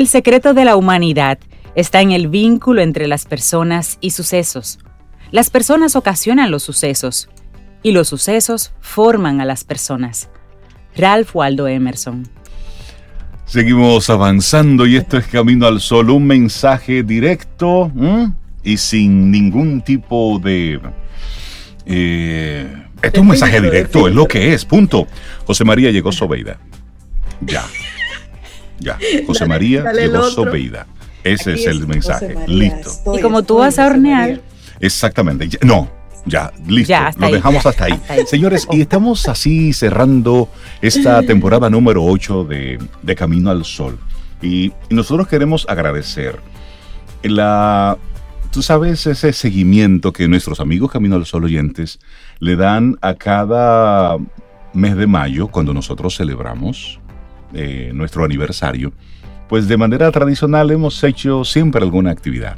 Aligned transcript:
El 0.00 0.08
secreto 0.08 0.54
de 0.54 0.64
la 0.64 0.76
humanidad 0.76 1.38
está 1.74 2.00
en 2.00 2.10
el 2.10 2.28
vínculo 2.28 2.80
entre 2.80 3.06
las 3.06 3.26
personas 3.26 3.98
y 4.00 4.12
sucesos. 4.12 4.78
Las 5.30 5.50
personas 5.50 5.94
ocasionan 5.94 6.50
los 6.50 6.62
sucesos 6.62 7.28
y 7.82 7.92
los 7.92 8.08
sucesos 8.08 8.72
forman 8.80 9.42
a 9.42 9.44
las 9.44 9.62
personas. 9.62 10.30
Ralph 10.96 11.36
Waldo 11.36 11.68
Emerson. 11.68 12.26
Seguimos 13.44 14.08
avanzando 14.08 14.86
y 14.86 14.96
esto 14.96 15.18
es 15.18 15.26
Camino 15.26 15.66
al 15.66 15.82
Sol, 15.82 16.08
un 16.08 16.26
mensaje 16.26 17.02
directo 17.02 17.92
y 18.64 18.78
sin 18.78 19.30
ningún 19.30 19.82
tipo 19.82 20.40
de... 20.42 20.80
Eh, 21.84 22.86
esto 23.02 23.16
es 23.18 23.20
un 23.20 23.28
mensaje 23.28 23.60
directo, 23.60 24.08
es 24.08 24.14
lo 24.14 24.26
que 24.26 24.54
es, 24.54 24.64
punto. 24.64 25.06
José 25.44 25.66
María 25.66 25.90
llegó 25.90 26.10
Sobeida. 26.10 26.58
Ya. 27.42 27.66
Ya. 28.80 28.98
José 29.26 29.46
María 29.46 29.92
llegó 29.92 30.22
Sobeida. 30.30 30.86
Ese 31.22 31.54
es, 31.54 31.66
el 31.66 31.86
mensaje. 31.86 32.34
Listo. 32.46 33.14
y 33.16 33.20
como 33.20 33.42
tú 33.42 33.58
vas 33.58 33.78
a 33.78 33.86
hornear. 33.86 34.40
Exactamente. 34.80 35.50
No, 35.62 35.90
ya, 36.26 36.52
listo. 36.66 36.94
Lo 37.18 37.30
dejamos 37.30 37.64
hasta 37.66 37.84
ahí. 37.84 38.00
Señores, 38.26 38.66
y 38.70 38.80
estamos 38.80 39.28
así 39.28 39.72
cerrando 39.72 40.48
esta 40.80 41.22
temporada 41.26 41.68
número 41.70 42.04
8 42.04 42.44
de, 42.44 42.78
de 43.02 43.14
Camino 43.14 43.50
al 43.50 43.64
Sol. 43.64 43.98
Y, 44.42 44.72
nosotros 44.88 45.28
queremos 45.28 45.66
agradecer 45.68 46.40
la, 47.22 47.98
tú 48.50 48.62
sabes, 48.62 49.06
ese 49.06 49.32
seguimiento 49.32 50.12
que 50.12 50.28
nuestros 50.28 50.60
amigos 50.60 50.90
Camino 50.90 51.16
al 51.16 51.26
Sol 51.26 51.44
oyentes 51.44 52.00
le 52.38 52.56
dan 52.56 52.96
a 53.02 53.14
cada 53.14 54.16
mes 54.72 54.96
de 54.96 55.06
mayo, 55.06 55.48
cuando 55.48 55.74
nosotros 55.74 56.16
celebramos 56.16 57.00
eh, 57.52 57.90
nuestro 57.94 58.24
aniversario, 58.24 58.92
pues 59.48 59.68
de 59.68 59.76
manera 59.76 60.10
tradicional 60.10 60.70
hemos 60.70 61.02
hecho 61.02 61.44
siempre 61.44 61.82
alguna 61.82 62.10
actividad. 62.10 62.56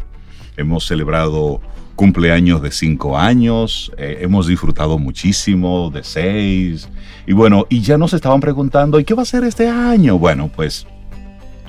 Hemos 0.56 0.86
celebrado 0.86 1.60
cumpleaños 1.96 2.62
de 2.62 2.70
cinco 2.70 3.18
años, 3.18 3.92
eh, 3.96 4.18
hemos 4.20 4.46
disfrutado 4.46 4.98
muchísimo 4.98 5.90
de 5.90 6.02
seis, 6.02 6.88
y 7.26 7.32
bueno, 7.32 7.66
y 7.68 7.80
ya 7.80 7.96
nos 7.96 8.12
estaban 8.12 8.40
preguntando, 8.40 8.98
¿y 8.98 9.04
qué 9.04 9.14
va 9.14 9.22
a 9.22 9.26
ser 9.26 9.44
este 9.44 9.68
año? 9.68 10.18
Bueno, 10.18 10.50
pues 10.54 10.86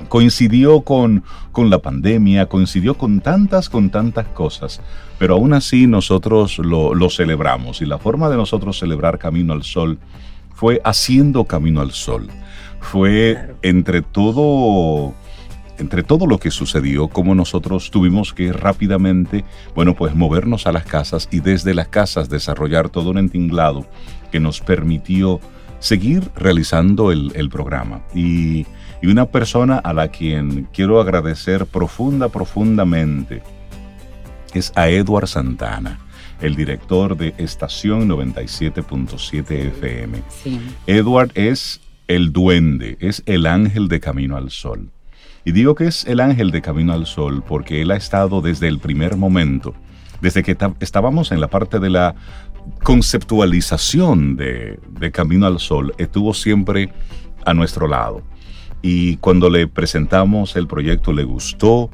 coincidió 0.10 0.82
con, 0.82 1.24
con 1.52 1.70
la 1.70 1.80
pandemia, 1.80 2.48
coincidió 2.48 2.98
con 2.98 3.22
tantas, 3.22 3.70
con 3.70 3.90
tantas 3.90 4.28
cosas, 4.28 4.82
pero 5.20 5.36
aún 5.36 5.54
así 5.54 5.88
nosotros 5.88 6.58
lo, 6.58 6.96
lo 6.96 7.10
celebramos, 7.10 7.82
y 7.82 7.86
la 7.86 7.98
forma 7.98 8.30
de 8.30 8.38
nosotros 8.38 8.80
celebrar 8.80 9.20
Camino 9.20 9.54
al 9.54 9.64
Sol 9.64 10.00
fue 10.54 10.82
haciendo 10.84 11.46
Camino 11.46 11.82
al 11.82 11.92
Sol, 11.92 12.28
fue 12.84 13.56
entre 13.62 14.02
todo 14.02 15.14
entre 15.80 16.04
todo 16.04 16.28
lo 16.28 16.38
que 16.38 16.52
sucedió, 16.52 17.08
como 17.08 17.34
nosotros 17.34 17.90
tuvimos 17.90 18.32
que 18.32 18.54
rápidamente, 18.54 19.44
bueno, 19.74 19.96
pues 19.96 20.14
movernos 20.16 20.68
a 20.68 20.72
las 20.72 20.86
casas 20.86 21.28
y 21.32 21.40
desde 21.40 21.74
las 21.74 21.88
casas 21.88 22.30
desarrollar 22.30 22.90
todo 22.90 23.10
un 23.10 23.18
entinglado 23.18 23.86
que 24.32 24.40
nos 24.40 24.62
permitió 24.62 25.40
seguir 25.80 26.30
realizando 26.36 27.12
el, 27.12 27.50
programa. 27.50 28.04
Y, 28.14 28.68
y, 29.02 29.08
una 29.08 29.26
persona 29.26 29.78
a 29.78 29.94
la 29.94 30.10
quien 30.10 30.70
quiero 30.72 31.02
agradecer 31.02 31.66
profunda, 31.66 32.30
profundamente 32.30 33.42
es 34.54 34.72
a 34.76 34.90
Edward 34.90 35.28
Santana 35.28 36.00
el 36.44 36.56
director 36.56 37.16
de 37.16 37.34
Estación 37.38 38.08
97.7 38.10 39.52
FM. 39.52 40.24
Edward 40.88 41.32
es 41.36 41.80
el 42.08 42.32
duende, 42.32 42.98
es 43.00 43.24
el 43.26 43.46
ángel 43.46 43.88
de 43.88 44.00
Camino 44.00 44.38
al 44.38 44.50
Sol. 44.50 44.90
Y 45.46 45.52
digo 45.52 45.76
que 45.76 45.88
es 45.88 46.06
el 46.06 46.20
ángel 46.20 46.52
de 46.52 46.62
Camino 46.62 46.94
al 46.94 47.06
Sol 47.06 47.44
porque 47.48 47.82
él 47.82 47.92
ha 47.92 47.96
estado 47.96 48.42
desde 48.42 48.68
el 48.68 48.80
primer 48.80 49.18
momento, 49.18 49.74
desde 50.22 50.44
que 50.44 50.58
estábamos 50.80 51.32
en 51.32 51.42
la 51.42 51.50
parte 51.50 51.80
de 51.80 51.90
la 51.90 52.16
conceptualización 52.84 54.38
de, 54.38 54.80
Camino 55.12 55.46
al 55.46 55.60
Sol, 55.60 55.94
estuvo 55.98 56.34
siempre 56.34 56.90
a 57.46 57.54
nuestro 57.54 57.88
lado. 57.88 58.24
Y 58.82 59.18
cuando 59.18 59.50
le 59.50 59.68
presentamos 59.68 60.56
el 60.56 60.68
proyecto 60.68 61.12
le 61.14 61.24
gustó 61.24 61.90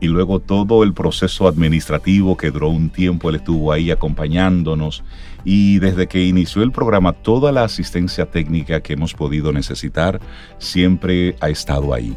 y 0.00 0.08
luego 0.08 0.40
todo 0.40 0.82
el 0.82 0.94
proceso 0.94 1.46
administrativo 1.46 2.36
que 2.36 2.50
duró 2.50 2.70
un 2.70 2.90
tiempo, 2.90 3.28
él 3.28 3.36
estuvo 3.36 3.72
ahí 3.72 3.90
acompañándonos 3.90 5.04
y 5.44 5.78
desde 5.78 6.06
que 6.06 6.24
inició 6.24 6.62
el 6.62 6.72
programa 6.72 7.12
toda 7.12 7.52
la 7.52 7.64
asistencia 7.64 8.26
técnica 8.26 8.80
que 8.80 8.94
hemos 8.94 9.14
podido 9.14 9.52
necesitar 9.52 10.20
siempre 10.58 11.36
ha 11.40 11.48
estado 11.50 11.94
ahí. 11.94 12.16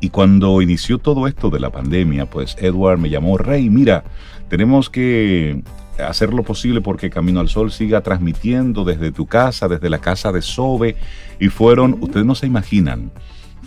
Y 0.00 0.10
cuando 0.10 0.62
inició 0.62 0.98
todo 0.98 1.26
esto 1.26 1.50
de 1.50 1.60
la 1.60 1.70
pandemia, 1.70 2.26
pues 2.26 2.56
Edward 2.60 2.98
me 2.98 3.10
llamó, 3.10 3.36
Rey, 3.36 3.68
mira, 3.68 4.04
tenemos 4.48 4.88
que 4.90 5.62
hacer 5.98 6.32
lo 6.32 6.44
posible 6.44 6.80
porque 6.80 7.10
Camino 7.10 7.40
al 7.40 7.48
Sol 7.48 7.72
siga 7.72 8.00
transmitiendo 8.02 8.84
desde 8.84 9.10
tu 9.10 9.26
casa, 9.26 9.66
desde 9.66 9.90
la 9.90 9.98
casa 9.98 10.30
de 10.30 10.40
Sobe. 10.40 10.96
Y 11.40 11.48
fueron, 11.48 11.96
ustedes 12.00 12.24
no 12.24 12.36
se 12.36 12.46
imaginan, 12.46 13.10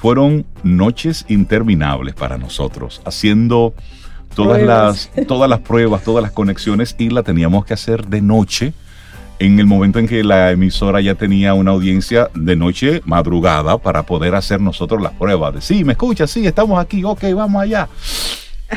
fueron 0.01 0.47
noches 0.63 1.25
interminables 1.27 2.15
para 2.15 2.39
nosotros, 2.39 3.03
haciendo 3.05 3.75
todas 4.35 4.59
las, 4.63 5.11
todas 5.27 5.47
las 5.47 5.59
pruebas, 5.59 6.03
todas 6.03 6.23
las 6.23 6.31
conexiones 6.31 6.95
y 6.97 7.11
la 7.11 7.21
teníamos 7.21 7.65
que 7.65 7.75
hacer 7.75 8.07
de 8.07 8.19
noche 8.19 8.73
en 9.37 9.59
el 9.59 9.67
momento 9.67 9.99
en 9.99 10.07
que 10.07 10.23
la 10.23 10.49
emisora 10.49 11.01
ya 11.01 11.13
tenía 11.13 11.53
una 11.53 11.69
audiencia 11.69 12.31
de 12.33 12.55
noche 12.55 13.01
madrugada 13.05 13.77
para 13.77 14.03
poder 14.03 14.33
hacer 14.33 14.59
nosotros 14.59 15.03
las 15.03 15.13
pruebas 15.13 15.53
de 15.53 15.61
sí, 15.61 15.83
me 15.83 15.93
escucha, 15.93 16.25
sí, 16.25 16.47
estamos 16.47 16.79
aquí, 16.79 17.03
ok, 17.03 17.23
vamos 17.35 17.61
allá. 17.61 17.87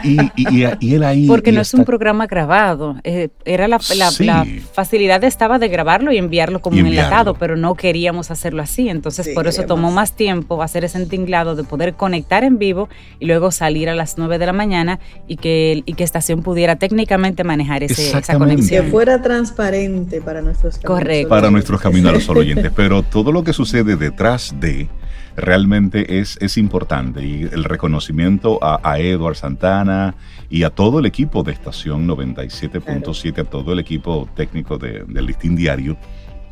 Y, 0.02 0.94
él 0.94 1.04
ahí. 1.04 1.26
Porque 1.26 1.52
no 1.52 1.60
es 1.60 1.72
un 1.74 1.84
programa 1.84 2.26
grabado. 2.26 2.96
Eh, 3.04 3.28
era 3.44 3.68
la, 3.68 3.78
facilidad 3.78 5.24
estaba 5.24 5.58
de 5.58 5.68
grabarlo 5.68 6.12
y 6.12 6.18
enviarlo 6.18 6.60
como 6.60 6.78
un 6.80 6.86
enlatado, 6.86 7.34
pero 7.34 7.56
no 7.56 7.74
queríamos 7.74 8.30
hacerlo 8.30 8.62
así. 8.62 8.88
Entonces, 8.88 9.28
por 9.34 9.46
eso 9.46 9.64
tomó 9.64 9.90
más 9.90 10.16
tiempo 10.16 10.62
hacer 10.62 10.84
ese 10.84 11.04
tinglado 11.06 11.54
de 11.54 11.64
poder 11.64 11.94
conectar 11.94 12.44
en 12.44 12.58
vivo 12.58 12.88
y 13.20 13.26
luego 13.26 13.50
salir 13.50 13.88
a 13.88 13.94
las 13.94 14.18
9 14.18 14.38
de 14.38 14.46
la 14.46 14.52
mañana 14.52 15.00
y 15.26 15.36
que, 15.36 15.82
y 15.84 15.94
que 15.94 16.04
estación 16.04 16.42
pudiera 16.42 16.76
técnicamente 16.76 17.44
manejar 17.44 17.82
ese, 17.82 18.16
esa 18.16 18.38
conexión. 18.38 18.86
Que 18.86 18.90
fuera 18.90 19.20
transparente 19.22 20.20
para 20.20 20.40
nuestros 20.40 20.78
caminos. 20.78 21.00
Correcto. 21.00 21.28
Para 21.28 21.50
nuestros 21.50 21.80
caminos 21.80 22.10
a 22.10 22.14
los 22.14 22.28
oyentes. 22.36 22.72
pero 22.74 23.02
todo 23.02 23.32
lo 23.32 23.44
que 23.44 23.52
sucede 23.52 23.96
detrás 23.96 24.54
de 24.58 24.88
realmente 25.36 26.20
es, 26.20 26.38
es 26.40 26.56
importante 26.56 27.24
y 27.24 27.42
el 27.42 27.64
reconocimiento 27.64 28.62
a, 28.62 28.80
a 28.82 28.98
Edward 28.98 29.36
Santana 29.36 30.14
y 30.48 30.62
a 30.62 30.70
todo 30.70 30.98
el 30.98 31.06
equipo 31.06 31.42
de 31.42 31.52
Estación 31.52 32.06
97.7, 32.06 33.38
a 33.38 33.44
todo 33.44 33.72
el 33.72 33.78
equipo 33.78 34.28
técnico 34.34 34.78
del 34.78 35.26
Listín 35.26 35.56
Diario, 35.56 35.96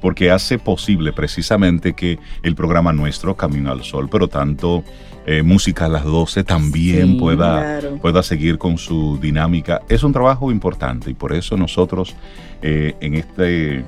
porque 0.00 0.31
hace 0.31 0.59
posible 0.59 1.12
precisamente 1.12 1.93
que 1.93 2.19
el 2.43 2.54
programa 2.56 2.93
nuestro, 2.93 3.37
Camino 3.37 3.70
al 3.70 3.84
Sol, 3.84 4.09
pero 4.10 4.26
tanto 4.28 4.82
eh, 5.25 5.44
Música 5.44 5.87
a 5.87 5.88
las 5.88 6.04
12 6.04 6.43
también 6.43 7.16
pueda, 7.16 7.78
pueda 8.00 8.25
seguir 8.25 8.59
con 8.59 8.76
su 8.76 9.19
dinámica. 9.22 9.82
Es 9.88 10.03
un 10.03 10.12
trabajo 10.12 10.50
importante 10.50 11.10
y 11.10 11.14
por 11.14 11.32
eso 11.32 11.56
nosotros 11.56 12.16
eh, 12.60 12.97
en 13.00 13.14
este 13.14 13.84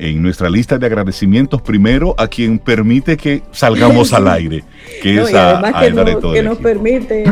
en 0.00 0.22
nuestra 0.22 0.48
lista 0.48 0.78
de 0.78 0.86
agradecimientos 0.86 1.60
primero 1.60 2.14
a 2.16 2.26
quien 2.26 2.58
permite 2.58 3.18
que 3.18 3.42
salgamos 3.52 4.14
al 4.14 4.28
aire, 4.28 4.64
que 5.02 5.20
es 5.20 5.34
a, 5.34 5.60
que, 5.78 6.42
nos 6.42 6.58
permite, 6.58 7.24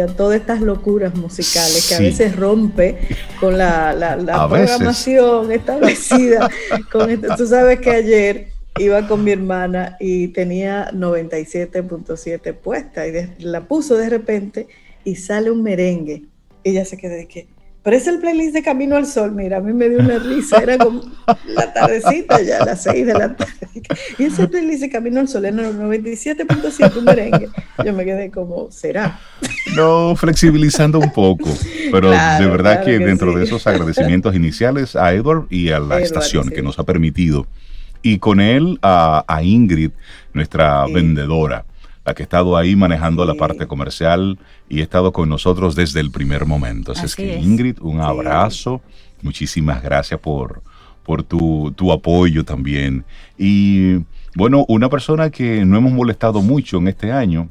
a 0.00 0.06
todas 0.06 0.40
estas 0.40 0.62
locuras 0.62 1.14
musicales 1.14 1.86
que 1.88 1.94
a 1.96 1.98
veces 2.00 2.36
rompe 2.36 2.96
con 3.38 3.58
la, 3.58 4.16
programación 4.48 5.52
establecida. 5.52 6.48
con 6.90 7.10
esto. 7.10 7.36
Tú 7.36 7.46
sabes 7.46 7.80
que 7.80 7.90
ayer 7.90 8.48
iba 8.78 9.06
con 9.06 9.22
mi 9.22 9.32
hermana 9.32 9.96
y 10.00 10.28
tenía 10.28 10.90
97.7 10.92 12.54
puesta 12.54 13.06
y 13.06 13.12
la 13.40 13.60
puso 13.60 13.96
de 13.96 14.08
repente 14.08 14.68
y 15.04 15.16
sale 15.16 15.50
un 15.50 15.62
merengue. 15.62 16.22
Ella 16.64 16.86
se 16.86 16.96
queda 16.96 17.14
de 17.14 17.28
que 17.28 17.46
pero 17.82 17.96
es 17.96 18.06
el 18.06 18.18
playlist 18.18 18.52
de 18.52 18.62
Camino 18.62 18.96
al 18.96 19.06
Sol, 19.06 19.32
mira, 19.32 19.56
a 19.56 19.60
mí 19.60 19.72
me 19.72 19.88
dio 19.88 20.00
una 20.00 20.18
risa, 20.18 20.58
era 20.58 20.76
como 20.76 21.02
la 21.46 21.72
tardecita 21.72 22.42
ya, 22.42 22.64
las 22.64 22.82
6 22.82 23.06
de 23.06 23.12
la 23.14 23.34
tarde. 23.34 23.52
Y 24.18 24.24
ese 24.24 24.46
playlist 24.48 24.82
de 24.82 24.90
Camino 24.90 25.20
al 25.20 25.28
Sol 25.28 25.46
era 25.46 25.56
97.7 25.56 27.02
merengue. 27.02 27.48
Yo 27.84 27.92
me 27.94 28.04
quedé 28.04 28.30
como, 28.30 28.70
¿será? 28.70 29.18
No, 29.76 30.14
flexibilizando 30.14 30.98
un 30.98 31.10
poco, 31.12 31.48
pero 31.90 32.10
de 32.10 32.46
verdad 32.46 32.84
que, 32.84 32.98
dentro 32.98 33.32
de 33.32 33.44
esos 33.44 33.66
agradecimientos 33.66 34.34
iniciales 34.34 34.94
a 34.94 35.12
Edward 35.14 35.46
y 35.48 35.70
a 35.70 35.80
la 35.80 36.00
estación 36.00 36.50
que 36.50 36.62
nos 36.62 36.78
ha 36.78 36.84
permitido, 36.84 37.46
y 38.02 38.18
con 38.18 38.40
él 38.40 38.78
a, 38.82 39.40
Ingrid, 39.42 39.90
nuestra 40.32 40.84
vendedora 40.86 41.64
la 42.04 42.14
que 42.14 42.22
ha 42.22 42.24
estado 42.24 42.56
ahí 42.56 42.76
manejando 42.76 43.24
la 43.24 43.34
parte 43.34 43.66
comercial 43.66 44.38
y 44.68 44.80
ha 44.80 44.82
estado 44.82 45.12
con 45.12 45.28
nosotros 45.28 45.74
desde 45.74 46.00
el 46.00 46.10
primer 46.10 46.46
momento. 46.46 46.92
Así, 46.92 47.06
es 47.06 47.16
que 47.16 47.38
Ingrid, 47.38 47.78
un 47.80 48.00
abrazo, 48.00 48.80
muchísimas 49.22 49.82
gracias 49.82 50.18
por, 50.20 50.62
por 51.04 51.22
tu, 51.22 51.72
tu, 51.76 51.92
apoyo 51.92 52.44
también. 52.44 53.04
Y 53.36 53.96
bueno, 54.34 54.64
una 54.68 54.88
persona 54.88 55.30
que 55.30 55.64
no 55.64 55.76
hemos 55.76 55.92
molestado 55.92 56.40
mucho 56.40 56.78
en 56.78 56.88
este 56.88 57.12
año 57.12 57.50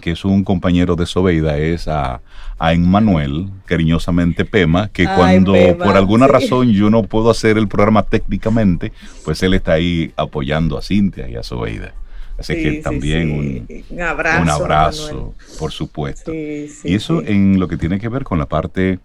que 0.00 0.12
es 0.12 0.24
un 0.24 0.44
compañero 0.44 0.94
de 0.94 1.06
Sobeida, 1.06 1.58
es 1.58 1.88
a, 1.88 2.20
a 2.58 2.72
Emmanuel, 2.72 3.50
cariñosamente 3.64 4.44
Pema, 4.44 4.88
que 4.88 5.04
cuando 5.04 5.54
por 5.78 5.96
alguna 5.96 6.28
razón 6.28 6.70
yo 6.70 6.90
no 6.90 7.02
puedo 7.02 7.30
hacer 7.30 7.58
el 7.58 7.66
programa 7.66 8.04
técnicamente, 8.04 8.92
pues 9.24 9.42
él 9.42 9.54
está 9.54 9.72
ahí 9.72 10.12
apoyando 10.16 10.78
a 10.78 10.82
Cintia 10.82 11.28
y 11.28 11.36
a 11.36 11.42
Sobeida. 11.42 11.92
Así 12.40 12.54
que 12.54 12.80
también 12.82 13.66
un, 13.90 14.00
abrazo, 14.00 14.42
un 14.42 14.48
abrazo 14.48 15.34
por 15.58 15.72
supuesto. 15.72 16.32
y 16.32 16.70
eso 16.84 17.22
en 17.22 17.60
lo 17.60 17.68
que 17.68 17.76
tiene 17.76 18.00
que 18.00 18.08
ver 18.08 18.24
con 18.24 18.38
la 18.38 18.46
parte 18.46 18.98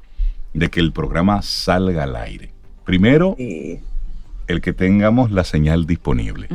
de 0.54 0.70
que 0.70 0.80
el 0.80 0.94
programa 0.94 1.42
salga 1.42 2.04
al 2.04 2.16
aire. 2.16 2.52
Primero, 2.86 3.36
el 3.38 4.62
que 4.62 4.72
tengamos 4.72 5.32
la 5.32 5.44
señal 5.44 5.86
disponible. 5.86 6.48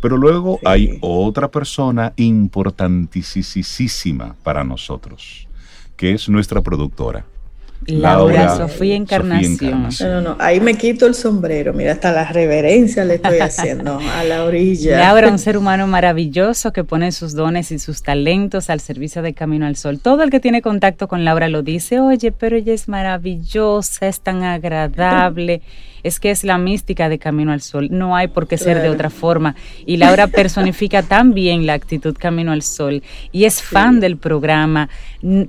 Pero 0.00 0.16
luego 0.16 0.60
hay 0.64 0.98
otra 1.00 1.50
persona 1.50 2.12
importantísima 2.16 4.36
para 4.44 4.62
nosotros, 4.62 5.48
que 5.96 6.12
es 6.12 6.28
nuestra 6.28 6.62
productora. 6.62 7.24
Laura, 7.86 8.56
Sofía, 8.56 8.96
Encarnación. 8.96 9.88
No, 10.00 10.06
no, 10.06 10.20
no, 10.20 10.36
ahí 10.38 10.60
me 10.60 10.74
quito 10.74 11.06
el 11.06 11.14
sombrero. 11.14 11.72
Mira, 11.72 11.92
hasta 11.92 12.12
la 12.12 12.30
reverencia 12.30 13.04
le 13.04 13.14
estoy 13.14 13.38
haciendo 13.38 13.98
a 14.16 14.24
la 14.24 14.44
orilla. 14.44 14.98
Laura, 14.98 15.28
un 15.28 15.38
ser 15.38 15.56
humano 15.56 15.86
maravilloso 15.86 16.72
que 16.72 16.84
pone 16.84 17.12
sus 17.12 17.34
dones 17.34 17.70
y 17.72 17.78
sus 17.78 18.02
talentos 18.02 18.68
al 18.68 18.80
servicio 18.80 19.22
de 19.22 19.32
Camino 19.32 19.66
al 19.66 19.76
Sol. 19.76 20.00
Todo 20.00 20.22
el 20.22 20.30
que 20.30 20.40
tiene 20.40 20.60
contacto 20.60 21.08
con 21.08 21.24
Laura 21.24 21.48
lo 21.48 21.62
dice, 21.62 22.00
oye, 22.00 22.32
pero 22.32 22.56
ella 22.56 22.74
es 22.74 22.88
maravillosa, 22.88 24.06
es 24.06 24.20
tan 24.20 24.42
agradable 24.42 25.62
es 26.08 26.20
que 26.20 26.30
es 26.30 26.44
la 26.44 26.58
mística 26.58 27.08
de 27.08 27.18
Camino 27.18 27.52
al 27.52 27.60
Sol, 27.60 27.88
no 27.90 28.16
hay 28.16 28.28
por 28.28 28.48
qué 28.48 28.58
ser 28.58 28.82
de 28.82 28.88
otra 28.88 29.10
forma. 29.10 29.54
Y 29.86 29.96
Laura 29.96 30.26
personifica 30.40 31.02
tan 31.02 31.34
bien 31.34 31.66
la 31.66 31.74
actitud 31.74 32.16
Camino 32.18 32.52
al 32.52 32.62
Sol 32.62 33.02
y 33.32 33.44
es 33.44 33.62
fan 33.62 34.00
del 34.00 34.16
programa, 34.16 34.88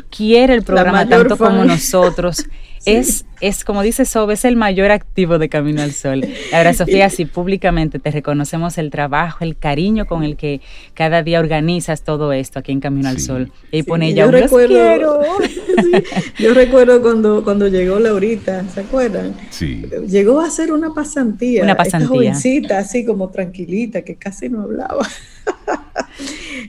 quiere 0.10 0.54
el 0.54 0.64
programa 0.64 1.08
tanto 1.08 1.38
como 1.38 1.66
nosotros. 1.66 2.46
Es, 2.86 3.26
es, 3.42 3.64
como 3.64 3.82
dice 3.82 4.06
Sobe, 4.06 4.34
es 4.36 4.46
el 4.46 4.56
mayor 4.56 4.92
activo 4.92 5.38
de 5.38 5.50
Camino 5.50 5.82
al 5.82 5.92
Sol. 5.92 6.26
Ahora, 6.54 6.74
Sofía, 6.80 7.10
si 7.10 7.26
públicamente 7.26 8.00
te 8.00 8.12
reconocemos 8.12 8.78
el 8.78 8.90
trabajo, 8.90 9.44
el 9.44 9.58
cariño 9.58 10.06
con 10.06 10.24
el 10.24 10.38
que 10.38 10.62
cada 10.94 11.24
día 11.24 11.40
organizas 11.40 12.04
todo 12.04 12.32
esto 12.34 12.60
aquí 12.60 12.72
en 12.72 12.80
Camino 12.80 13.10
al 13.10 13.20
Sol. 13.20 13.52
Y 13.72 13.84
pone 13.84 14.10
ella, 14.10 14.26
yo 14.26 14.32
recuerdo, 14.32 15.22
yo 16.40 16.54
recuerdo 16.54 17.02
cuando, 17.02 17.44
cuando 17.44 17.68
llegó 17.68 18.00
Laurita, 18.00 18.64
¿se 18.70 18.82
acuerdan? 18.82 19.36
Sí. 19.50 19.86
Llegó 20.08 20.40
a 20.40 20.48
hacer 20.48 20.72
una 20.72 20.94
pasantía. 20.94 21.64
Una 21.64 21.76
pasantía. 21.76 22.00
Esta 22.00 22.16
jovencita, 22.16 22.78
así 22.80 23.06
como 23.06 23.30
tranquilita, 23.30 24.02
que 24.02 24.16
casi 24.16 24.50
no 24.50 24.64
hablaba. 24.64 25.08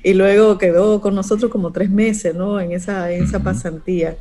y 0.03 0.15
luego 0.15 0.59
quedó 0.59 1.01
con 1.01 1.15
nosotros 1.15 1.51
como 1.51 1.73
tres 1.73 1.91
meses, 1.91 2.35
¿no? 2.35 2.61
En 2.61 2.73
esa, 2.73 3.13
en 3.13 3.25
esa 3.25 3.41
pasantía. 3.41 4.17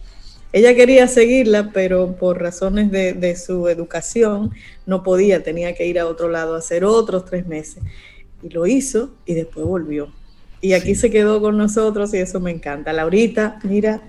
Ella 0.52 0.74
quería 0.74 1.08
seguirla, 1.08 1.72
pero 1.72 2.16
por 2.16 2.42
razones 2.42 2.92
de, 2.92 3.36
su 3.36 3.68
educación 3.68 4.52
no 4.88 5.04
podía, 5.04 5.44
tenía 5.44 5.76
que 5.76 5.86
ir 5.86 6.00
a 6.00 6.08
otro 6.08 6.28
lado 6.28 6.56
a 6.56 6.60
hacer 6.60 6.84
otros 6.84 7.26
tres 7.26 7.46
meses. 7.46 7.84
Y 8.42 8.50
lo 8.50 8.66
hizo 8.66 9.12
y 9.26 9.36
después 9.36 9.66
volvió. 9.66 10.12
Y 10.62 10.74
aquí 10.74 10.96
se 10.96 11.12
quedó 11.12 11.40
con 11.40 11.58
nosotros 11.58 12.14
y 12.14 12.18
eso 12.18 12.40
me 12.40 12.52
encanta. 12.52 12.92
Laurita, 12.94 13.60
mira, 13.64 14.02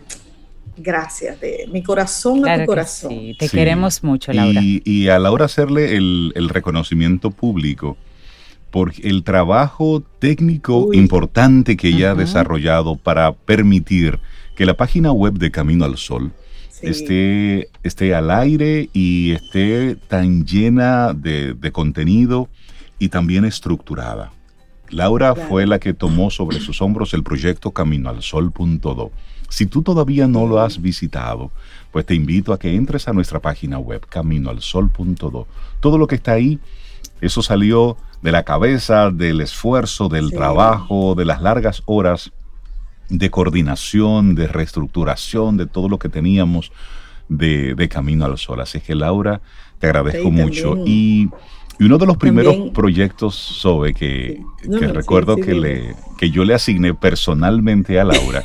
gracias, 0.79 1.39
de 1.41 1.69
mi 1.71 1.83
corazón 1.83 2.49
a 2.49 2.59
tu 2.59 2.67
corazón. 2.67 3.11
Sí, 3.11 3.37
te 3.39 3.49
queremos 3.49 4.03
mucho, 4.03 4.33
Laura. 4.33 4.61
Y, 4.63 5.09
a 5.09 5.19
Laura 5.19 5.45
hacerle 5.45 5.97
el, 5.97 6.49
reconocimiento 6.49 7.31
público 7.31 7.99
por 8.71 8.93
el 9.03 9.25
trabajo 9.25 10.03
técnico 10.19 10.95
importante 10.95 11.77
que 11.77 11.89
ella 11.89 12.13
ha 12.13 12.15
desarrollado 12.15 12.97
para 12.97 13.33
permitir 13.33 14.21
que 14.55 14.67
la 14.67 14.77
página 14.77 15.13
web 15.13 15.35
de 15.35 15.51
Camino 15.51 15.85
al 15.85 15.97
Sol 15.97 16.33
esté, 16.83 17.69
esté 17.83 18.15
al 18.15 18.31
aire 18.31 18.89
y 18.93 19.33
esté 19.33 19.97
tan 19.97 20.45
llena 20.45 21.13
de, 21.15 21.57
contenido 21.73 22.49
y 22.99 23.09
también 23.09 23.45
estructurada. 23.45 24.33
Laura 24.89 25.35
fue 25.35 25.67
la 25.67 25.79
que 25.79 25.95
tomó 25.95 26.31
sobre 26.31 26.61
sus 26.61 26.83
hombros 26.83 27.15
el 27.15 27.23
proyecto 27.23 27.71
Camino 27.71 28.11
al 28.11 28.23
Sol.do. 28.23 29.13
Si 29.49 29.67
tú 29.67 29.83
todavía 29.83 30.27
no 30.27 30.47
lo 30.47 30.61
has 30.61 30.81
visitado, 30.81 31.51
pues 31.93 32.07
te 32.07 32.15
invito 32.15 32.53
a 32.53 32.59
que 32.59 32.75
entres 32.75 33.09
a 33.09 33.13
nuestra 33.13 33.41
página 33.41 33.79
web 33.79 34.05
caminoalsol.do. 34.09 35.47
Todo 35.81 35.99
lo 35.99 36.07
que 36.07 36.15
está 36.17 36.33
ahí, 36.33 36.59
eso 37.21 37.43
salió 37.43 37.97
de 38.23 38.33
la 38.33 38.45
cabeza, 38.45 39.11
del 39.11 39.41
esfuerzo, 39.41 40.09
del 40.09 40.31
trabajo, 40.31 41.15
de 41.15 41.25
las 41.25 41.43
largas 41.43 41.83
horas 41.87 42.33
de 43.11 43.31
coordinación, 43.31 44.35
de 44.35 44.47
reestructuración, 44.47 45.57
de 45.57 45.67
todo 45.67 45.89
lo 45.89 45.99
que 45.99 46.09
teníamos 46.09 46.73
de, 47.29 47.89
Camino 47.91 48.25
al 48.25 48.39
Sol. 48.39 48.61
Así 48.61 48.81
que 48.81 48.95
Laura, 48.95 49.41
te 49.79 49.87
agradezco 49.89 50.31
mucho. 50.31 50.77
Y, 50.87 51.29
uno 51.79 51.97
de 51.97 52.05
los 52.05 52.19
primeros 52.19 52.71
proyectos, 52.75 53.35
Sobe, 53.35 53.95
que, 53.95 54.43
recuerdo 54.93 55.37
que, 55.37 55.55
le, 55.55 55.97
que 56.19 56.31
yo 56.31 56.45
le 56.45 56.53
asigné 56.53 56.93
personalmente 56.93 57.99
a 57.99 58.05
Laura, 58.05 58.45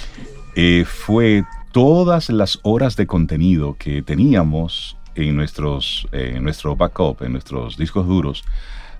eh, 0.56 0.86
fue 0.86 1.44
todas 1.72 2.30
las 2.30 2.58
horas 2.62 2.96
de 2.96 3.06
contenido 3.06 3.76
que 3.78 4.00
teníamos 4.00 4.96
en, 5.14 5.36
nuestros, 5.36 6.08
eh, 6.12 6.32
en 6.36 6.42
nuestro 6.44 6.74
backup, 6.74 7.22
en 7.22 7.32
nuestros 7.32 7.76
discos 7.76 8.06
duros, 8.06 8.44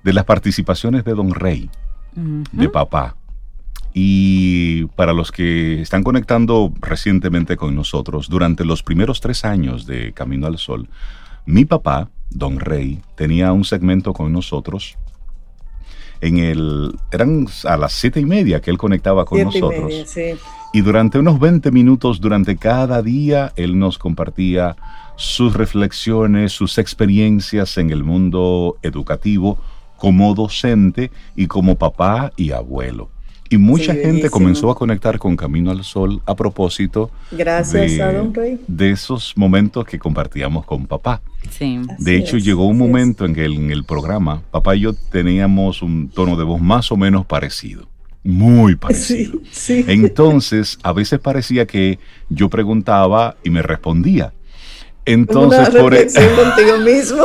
de 0.04 0.12
las 0.12 0.24
participaciones 0.24 1.02
de 1.04 1.14
Don 1.14 1.32
Rey, 1.32 1.70
de 2.14 2.68
papá. 2.68 3.16
Y 3.92 4.84
para 4.96 5.12
los 5.12 5.32
que 5.32 5.82
están 5.82 6.04
conectando 6.04 6.72
recientemente 6.80 7.56
con 7.56 7.74
nosotros, 7.74 8.28
durante 8.28 8.64
los 8.64 8.82
primeros 8.82 9.20
tres 9.20 9.44
años 9.44 9.86
de 9.86 10.12
Camino 10.12 10.46
al 10.46 10.58
Sol, 10.58 10.88
mi 11.46 11.64
papá, 11.64 12.08
Don 12.30 12.60
Rey, 12.60 13.00
tenía 13.16 13.52
un 13.52 13.64
segmento 13.64 14.12
con 14.12 14.32
nosotros. 14.32 14.96
En 16.20 16.38
el, 16.38 16.94
eran 17.10 17.46
a 17.64 17.76
las 17.76 17.92
siete 17.94 18.20
y 18.20 18.26
media 18.26 18.60
que 18.60 18.70
él 18.70 18.78
conectaba 18.78 19.24
con 19.24 19.42
nosotros. 19.42 19.90
Y, 19.92 20.78
y 20.78 20.82
durante 20.82 21.18
unos 21.18 21.40
20 21.40 21.70
minutos, 21.72 22.20
durante 22.20 22.56
cada 22.56 23.02
día, 23.02 23.52
él 23.56 23.78
nos 23.78 23.98
compartía 23.98 24.76
sus 25.16 25.54
reflexiones, 25.54 26.52
sus 26.52 26.78
experiencias 26.78 27.76
en 27.78 27.90
el 27.90 28.04
mundo 28.04 28.76
educativo 28.82 29.58
como 29.96 30.34
docente 30.34 31.10
y 31.36 31.46
como 31.46 31.76
papá 31.76 32.32
y 32.36 32.52
abuelo. 32.52 33.10
Y 33.52 33.58
mucha 33.58 33.92
gente 33.94 34.30
comenzó 34.30 34.70
a 34.70 34.76
conectar 34.76 35.18
con 35.18 35.36
Camino 35.36 35.72
al 35.72 35.82
Sol 35.82 36.22
a 36.24 36.36
propósito 36.36 37.10
Gracias 37.32 37.90
de, 37.96 38.02
a 38.02 38.12
Don 38.12 38.32
Rey. 38.32 38.60
de 38.68 38.90
esos 38.90 39.32
momentos 39.36 39.84
que 39.84 39.98
compartíamos 39.98 40.64
con 40.64 40.86
papá. 40.86 41.20
Sí. 41.50 41.80
De 41.98 42.16
hecho, 42.16 42.38
llegó 42.38 42.66
un 42.66 42.78
momento 42.78 43.24
en 43.24 43.34
que 43.34 43.44
en 43.44 43.72
el 43.72 43.82
programa, 43.84 44.42
papá 44.52 44.76
y 44.76 44.80
yo 44.80 44.92
teníamos 44.94 45.82
un 45.82 46.08
tono 46.08 46.36
de 46.36 46.44
voz 46.44 46.60
más 46.60 46.92
o 46.92 46.96
menos 46.96 47.26
parecido. 47.26 47.88
Muy 48.22 48.76
parecido. 48.76 49.40
Sí, 49.50 49.84
Entonces, 49.88 50.78
a 50.84 50.92
veces 50.92 51.18
parecía 51.18 51.66
que 51.66 51.98
yo 52.28 52.48
preguntaba 52.48 53.36
y 53.42 53.50
me 53.50 53.62
respondía. 53.62 54.32
Entonces, 55.12 55.68
por 55.70 55.94
e- 55.94 56.06
contigo 56.36 56.78
mismo. 56.78 57.22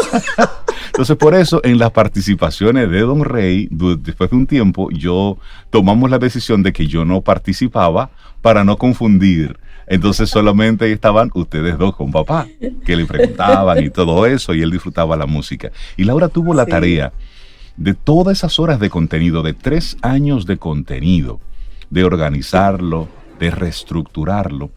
Entonces, 0.88 1.16
por 1.18 1.36
eso, 1.36 1.62
en 1.64 1.78
las 1.78 1.92
participaciones 1.92 2.90
de 2.90 3.02
Don 3.02 3.24
Rey, 3.24 3.68
después 3.70 4.30
de 4.30 4.36
un 4.36 4.48
tiempo, 4.48 4.90
yo 4.92 5.38
tomamos 5.70 6.10
la 6.10 6.18
decisión 6.18 6.64
de 6.64 6.74
que 6.74 6.88
yo 6.88 7.06
no 7.06 7.22
participaba 7.22 8.12
para 8.42 8.64
no 8.64 8.78
confundir. 8.78 9.58
Entonces 9.88 10.30
solamente 10.30 10.92
estaban 10.92 11.30
ustedes 11.36 11.78
dos 11.78 11.96
con 11.96 12.12
papá, 12.12 12.48
que 12.86 12.96
le 12.96 13.06
preguntaban 13.06 13.84
y 13.84 13.90
todo 13.92 14.26
eso, 14.26 14.56
y 14.56 14.62
él 14.64 14.72
disfrutaba 14.72 15.16
la 15.16 15.28
música. 15.28 15.72
Y 15.96 16.06
Laura 16.06 16.28
tuvo 16.28 16.56
la 16.56 16.66
tarea 16.66 17.14
de 17.78 17.94
todas 17.94 18.40
esas 18.40 18.58
horas 18.58 18.80
de 18.80 18.90
contenido, 18.90 19.44
de 19.44 19.54
tres 19.54 19.98
años 20.02 20.48
de 20.48 20.58
contenido, 20.58 21.40
de 21.92 22.04
organizarlo, 22.04 23.08
de 23.40 23.52
reestructurarlo 23.52 24.72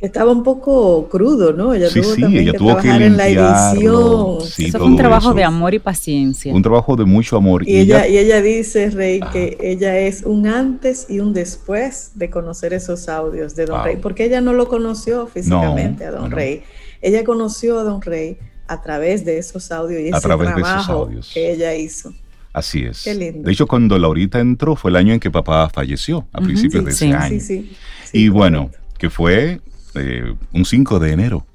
estaba 0.00 0.32
un 0.32 0.42
poco 0.42 1.08
crudo, 1.08 1.52
¿no? 1.52 1.74
Ella 1.74 1.88
tuvo 1.90 2.14
sí, 2.14 2.24
ella 2.24 2.52
que 2.52 2.58
tuvo 2.58 2.76
que 2.78 2.88
en 2.88 3.16
la 3.16 3.28
edición. 3.28 4.38
eso 4.40 4.78
fue 4.78 4.86
un 4.86 4.96
trabajo 4.96 5.34
de 5.34 5.44
amor 5.44 5.74
y 5.74 5.78
paciencia. 5.78 6.54
Un 6.54 6.62
trabajo 6.62 6.96
de 6.96 7.04
mucho 7.04 7.36
amor. 7.36 7.68
Y, 7.68 7.76
ella, 7.76 8.08
y 8.08 8.16
ella 8.16 8.40
dice, 8.40 8.88
Rey, 8.90 9.20
que 9.32 9.58
ella 9.60 9.98
es 9.98 10.22
un 10.22 10.46
antes 10.46 11.06
y 11.10 11.20
un 11.20 11.34
después 11.34 12.12
de 12.14 12.30
conocer 12.30 12.72
esos 12.72 13.08
audios 13.08 13.54
de 13.54 13.66
Don 13.66 13.84
Rey, 13.84 13.96
porque 13.96 14.24
ella 14.24 14.40
no 14.40 14.54
lo 14.54 14.68
conoció 14.68 15.26
físicamente 15.26 16.06
a 16.06 16.12
Don 16.12 16.30
Rey. 16.30 16.62
Ella 17.02 17.22
conoció 17.24 17.78
a 17.78 17.82
Don 17.82 18.00
Rey 18.00 18.38
a 18.68 18.80
través 18.80 19.24
de 19.24 19.38
esos 19.38 19.70
audios 19.70 20.00
y 20.00 20.08
ese 20.08 20.20
trabajo 20.20 21.10
que 21.32 21.52
ella 21.52 21.74
hizo. 21.74 22.12
Así 22.52 22.84
es. 22.84 23.04
Qué 23.04 23.14
lindo. 23.14 23.46
De 23.46 23.52
hecho, 23.52 23.66
cuando 23.66 23.98
Laurita 23.98 24.40
entró 24.40 24.76
fue 24.76 24.90
el 24.90 24.96
año 24.96 25.12
en 25.12 25.20
que 25.20 25.30
papá 25.30 25.68
falleció, 25.68 26.26
a 26.32 26.40
principios 26.40 26.84
de 26.84 26.90
ese 26.90 27.12
año. 27.12 27.38
Sí, 27.38 27.40
sí. 27.40 27.76
y 28.12 28.28
bueno, 28.28 28.70
que 28.98 29.08
fue 29.08 29.60
eh, 29.94 30.34
un 30.52 30.64
5 30.64 30.98
de 30.98 31.12
enero, 31.12 31.46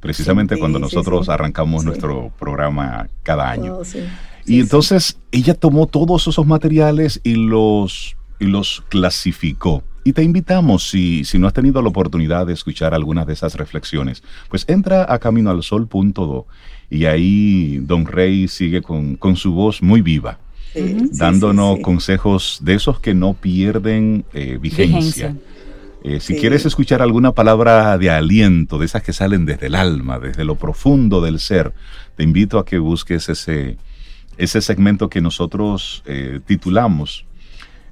precisamente 0.00 0.58
cuando 0.58 0.78
nosotros 0.78 1.28
arrancamos 1.28 1.84
nuestro 1.84 2.32
programa 2.38 3.08
cada 3.22 3.50
año. 3.50 3.78
Oh, 3.78 3.82
y 4.44 4.60
entonces 4.60 5.18
ella 5.30 5.54
tomó 5.54 5.86
todos 5.86 6.26
esos 6.26 6.46
materiales 6.46 7.20
y 7.22 7.34
los, 7.34 8.16
y 8.40 8.46
los 8.46 8.82
clasificó. 8.88 9.84
Y 10.04 10.14
te 10.14 10.24
invitamos, 10.24 10.88
si, 10.90 11.24
si 11.24 11.38
no 11.38 11.46
has 11.46 11.52
tenido 11.52 11.80
la 11.80 11.88
oportunidad 11.88 12.46
de 12.46 12.52
escuchar 12.52 12.92
algunas 12.92 13.24
de 13.26 13.34
esas 13.34 13.54
reflexiones, 13.54 14.24
pues 14.48 14.64
entra 14.68 15.06
a 15.08 15.18
caminoalsol.do 15.20 16.46
y 16.90 17.06
ahí 17.06 17.78
Don 17.78 18.04
Rey 18.04 18.48
sigue 18.48 18.82
con, 18.82 19.16
su 19.36 19.54
voz 19.54 19.80
muy 19.80 20.02
viva, 20.02 20.38
dándonos 21.12 21.78
consejos 21.78 22.58
de 22.62 22.74
esos 22.74 23.00
que 23.00 23.14
no 23.14 23.34
pierden 23.34 24.24
eh, 24.34 24.58
vigencia. 24.60 25.36
Eh, 26.04 26.20
si 26.20 26.34
quieres 26.34 26.66
escuchar 26.66 27.00
alguna 27.00 27.32
palabra 27.32 27.96
de 27.96 28.10
aliento, 28.10 28.78
de 28.78 28.86
esas 28.86 29.02
que 29.02 29.12
salen 29.12 29.46
desde 29.46 29.66
el 29.66 29.76
alma, 29.76 30.18
desde 30.18 30.44
lo 30.44 30.56
profundo 30.56 31.20
del 31.20 31.38
ser, 31.38 31.72
te 32.16 32.24
invito 32.24 32.58
a 32.58 32.64
que 32.64 32.78
busques 32.78 33.28
ese, 33.28 33.76
ese 34.36 34.60
segmento 34.60 35.08
que 35.08 35.20
nosotros 35.20 36.02
eh, 36.06 36.40
titulamos 36.44 37.24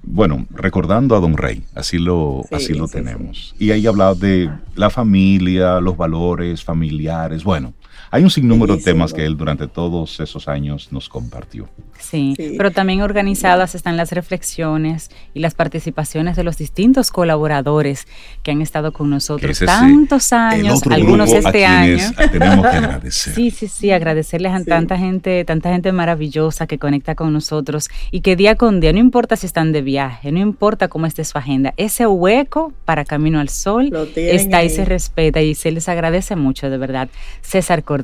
bueno, 0.03 0.47
recordando 0.51 1.15
a 1.15 1.21
Don 1.21 1.37
Rey, 1.37 1.63
así 1.75 1.99
lo, 1.99 2.45
así 2.51 2.73
lo 2.73 2.89
tenemos. 2.89 3.55
Y 3.59 3.71
ahí 3.71 3.87
hablaba 3.87 4.15
de 4.15 4.51
la 4.75 4.89
familia, 4.89 5.79
los 5.81 5.97
valores 5.97 6.65
familiares, 6.65 7.45
bueno, 7.45 7.75
hay 8.13 8.25
un 8.25 8.31
sinnúmero 8.31 8.77
de 8.77 8.83
temas 8.83 9.13
que 9.13 9.25
él 9.25 9.37
durante 9.37 9.69
todos 9.69 10.19
esos 10.19 10.49
años 10.49 10.89
nos 10.91 11.09
compartió. 11.09 11.69
Sí, 12.01 12.35
pero 12.57 12.73
también 12.73 13.03
organizadas 13.03 13.75
están 13.75 13.97
las 13.97 14.11
reflexiones 14.11 15.11
y 15.33 15.41
las 15.41 15.55
participaciones 15.55 16.35
de 16.35 16.43
los 16.43 16.57
distintos 16.57 17.11
colaboradores 17.11 18.09
que 18.43 18.51
han 18.51 18.63
estado 18.63 18.93
con 18.93 19.11
nosotros 19.11 19.61
tantos 19.61 20.33
años, 20.33 20.83
algunos 20.91 21.31
este 21.31 21.65
año. 21.67 22.11
Tenemos 22.33 22.67
que 22.67 22.77
agradecer. 22.77 23.35
Sí, 23.35 23.51
sí, 23.51 23.69
sí, 23.69 23.93
agradecerles 23.93 24.53
a 24.53 24.65
tanta 24.65 24.99
gente, 24.99 25.45
tanta 25.45 25.71
gente 25.71 25.93
maravillosa 25.93 26.67
que 26.67 26.79
conecta 26.79 27.15
con 27.15 27.33
nosotros 27.33 27.91
y 28.11 28.23
que 28.23 28.35
día 28.35 28.57
con 28.57 28.81
día, 28.81 28.93
no 28.93 28.99
importa 28.99 29.37
si 29.37 29.47
están 29.47 29.71
de 29.71 29.83
viaje, 29.83 30.33
no 30.33 30.41
importa 30.41 30.89
cómo 30.89 31.07
esté 31.07 31.23
su 31.25 31.39
agenda, 31.39 31.75
ese 31.77 32.07
hueco 32.07 32.73
para 32.85 33.05
Camino 33.05 33.39
al 33.39 33.51
Sol 33.51 33.93
está 34.17 34.65
y 34.65 34.71
se 34.71 34.85
respeta 34.85 35.43
y 35.43 35.55
se 35.55 35.71
les 35.71 35.89
agradece 35.89 36.35
mucho, 36.35 36.71
de 36.71 36.79
verdad. 36.79 37.09
César 37.43 37.85
Cordero 37.85 38.00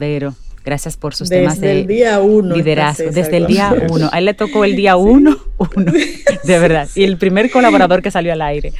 Gracias 0.64 0.96
por 0.96 1.14
sus 1.14 1.28
temas 1.28 1.60
de 1.60 1.84
día 1.84 2.18
liderazgo. 2.20 3.10
Desde 3.12 3.36
el 3.36 3.46
día 3.46 3.72
uno. 3.88 4.08
A 4.12 4.18
él 4.18 4.24
le 4.24 4.34
tocó 4.34 4.64
el 4.64 4.74
día 4.74 4.96
uno, 4.96 5.38
uno, 5.58 5.92
de 6.42 6.58
verdad. 6.58 6.88
Y 6.96 7.04
el 7.04 7.18
primer 7.18 7.50
colaborador 7.52 8.02
que 8.02 8.10
salió 8.10 8.32
al 8.32 8.42
aire. 8.42 8.72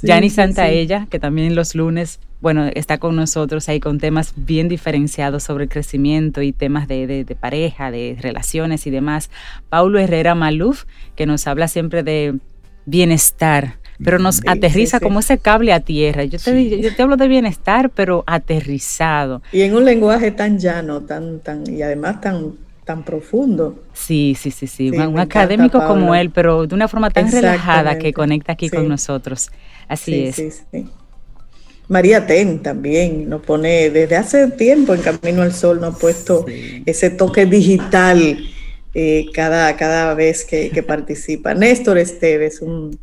Sí, 0.00 0.30
Santa 0.30 0.68
ella 0.68 1.06
que 1.10 1.18
también 1.18 1.54
los 1.54 1.74
lunes, 1.74 2.20
bueno, 2.40 2.66
está 2.74 2.98
con 2.98 3.16
nosotros 3.16 3.68
ahí 3.68 3.80
con 3.80 3.98
temas 3.98 4.32
bien 4.36 4.68
diferenciados 4.68 5.42
sobre 5.42 5.64
el 5.64 5.70
crecimiento 5.70 6.42
y 6.42 6.52
temas 6.52 6.88
de, 6.88 7.06
de, 7.06 7.24
de 7.24 7.34
pareja, 7.34 7.90
de 7.90 8.16
relaciones 8.18 8.86
y 8.86 8.90
demás. 8.90 9.30
Paulo 9.68 9.98
Herrera 9.98 10.34
Maluf, 10.34 10.84
que 11.16 11.26
nos 11.26 11.46
habla 11.46 11.68
siempre 11.68 12.02
de 12.02 12.38
bienestar, 12.86 13.78
pero 14.02 14.18
nos 14.18 14.40
aterriza 14.46 15.00
como 15.00 15.20
ese 15.20 15.38
cable 15.38 15.72
a 15.72 15.80
tierra. 15.80 16.24
Yo 16.24 16.38
te, 16.38 16.80
yo 16.80 16.94
te 16.94 17.02
hablo 17.02 17.16
de 17.16 17.28
bienestar, 17.28 17.90
pero 17.90 18.24
aterrizado. 18.26 19.42
Y 19.52 19.62
en 19.62 19.74
un 19.74 19.84
lenguaje 19.84 20.30
tan 20.30 20.58
llano, 20.58 21.02
tan, 21.02 21.40
tan, 21.40 21.68
y 21.70 21.82
además 21.82 22.20
tan, 22.20 22.54
tan 22.84 23.04
profundo. 23.04 23.82
Sí, 23.92 24.36
sí, 24.38 24.50
sí, 24.50 24.66
sí. 24.66 24.90
un, 24.90 25.18
académico 25.18 25.84
como 25.86 26.14
él, 26.14 26.30
pero 26.30 26.66
de 26.66 26.74
una 26.74 26.88
forma 26.88 27.10
tan 27.10 27.30
relajada 27.30 27.98
que 27.98 28.12
conecta 28.12 28.52
aquí 28.52 28.70
con 28.70 28.88
nosotros. 28.88 29.50
Así 29.88 30.24
es. 30.24 30.64
María 31.88 32.26
Ten 32.26 32.62
también 32.62 33.28
nos 33.28 33.42
pone, 33.42 33.90
desde 33.90 34.16
hace 34.16 34.50
tiempo 34.50 34.92
en 34.92 35.02
Camino 35.02 35.42
al 35.42 35.52
Sol 35.52 35.80
nos 35.80 35.94
ha 35.94 35.98
puesto 35.98 36.44
ese 36.84 37.10
toque 37.10 37.46
digital 37.46 38.38
eh, 38.92 39.26
cada, 39.32 39.76
cada 39.76 40.14
vez 40.14 40.44
que, 40.44 40.70
que 40.70 40.82
participa. 40.82 41.54
Néstor 41.54 41.98
Esteves, 41.98 42.60
un 42.60 42.98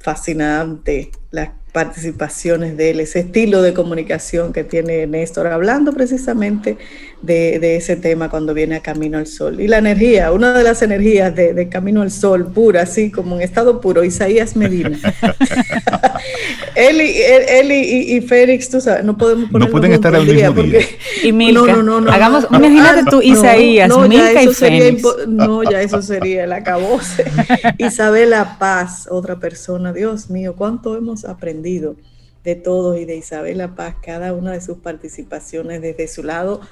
fascinante 0.00 1.10
las 1.30 1.50
participaciones 1.72 2.76
de 2.76 2.90
él, 2.90 3.00
ese 3.00 3.20
estilo 3.20 3.62
de 3.62 3.74
comunicación 3.74 4.52
que 4.52 4.64
tiene 4.64 5.06
Néstor, 5.06 5.46
hablando 5.46 5.92
precisamente 5.92 6.78
de, 7.22 7.76
ese 7.76 7.96
tema 7.96 8.30
cuando 8.30 8.54
viene 8.54 8.76
a 8.76 8.80
Camino 8.80 9.18
al 9.18 9.26
Sol. 9.26 9.60
Y 9.60 9.68
la 9.68 9.78
energía, 9.78 10.32
una 10.32 10.56
de 10.56 10.64
las 10.64 10.82
energías 10.82 11.34
de, 11.34 11.68
Camino 11.68 12.02
al 12.02 12.10
Sol, 12.10 12.50
pura, 12.52 12.82
así 12.82 13.10
como 13.10 13.36
en 13.36 13.42
estado 13.42 13.80
puro, 13.80 14.04
Isaías 14.04 14.56
Medina. 14.56 14.98
él, 16.74 17.00
y, 17.00 17.22
él, 17.22 17.72
y, 17.72 18.20
Félix, 18.22 18.70
tú 18.70 18.80
sabes, 18.80 19.04
no 19.04 19.16
podemos 19.16 19.50
No 19.52 19.68
pueden 19.68 19.92
estar 19.92 20.14
al 20.14 20.26
mismo 20.26 20.62
día. 20.62 20.80
Y 21.22 21.32
Milka. 21.32 21.76
No, 21.76 21.82
no, 21.82 22.00
no, 22.00 22.10
Hagamos, 22.10 22.46
imagínate 22.50 23.04
tú, 23.10 23.20
Isaías, 23.20 23.88
no, 23.88 24.08
Milka 24.08 24.42
y 24.42 24.48
Félix. 24.48 25.02
No, 25.28 25.62
ya 25.62 25.82
eso 25.82 26.00
sería 26.02 26.44
el 26.44 26.52
acabose. 26.52 27.24
Isabela 27.78 28.56
Paz, 28.58 29.06
otra 29.10 29.38
persona, 29.38 29.92
Dios 29.92 30.30
mío, 30.30 30.54
cuánto 30.56 30.96
hemos 30.96 31.24
aprendido 31.24 31.96
de 32.44 32.54
todos 32.54 32.98
y 32.98 33.04
de 33.04 33.16
Isabela 33.16 33.74
Paz, 33.74 33.96
cada 34.02 34.32
una 34.32 34.52
de 34.52 34.62
sus 34.62 34.78
participaciones 34.78 35.82
desde 35.82 36.08
su 36.08 36.22
lado 36.22 36.62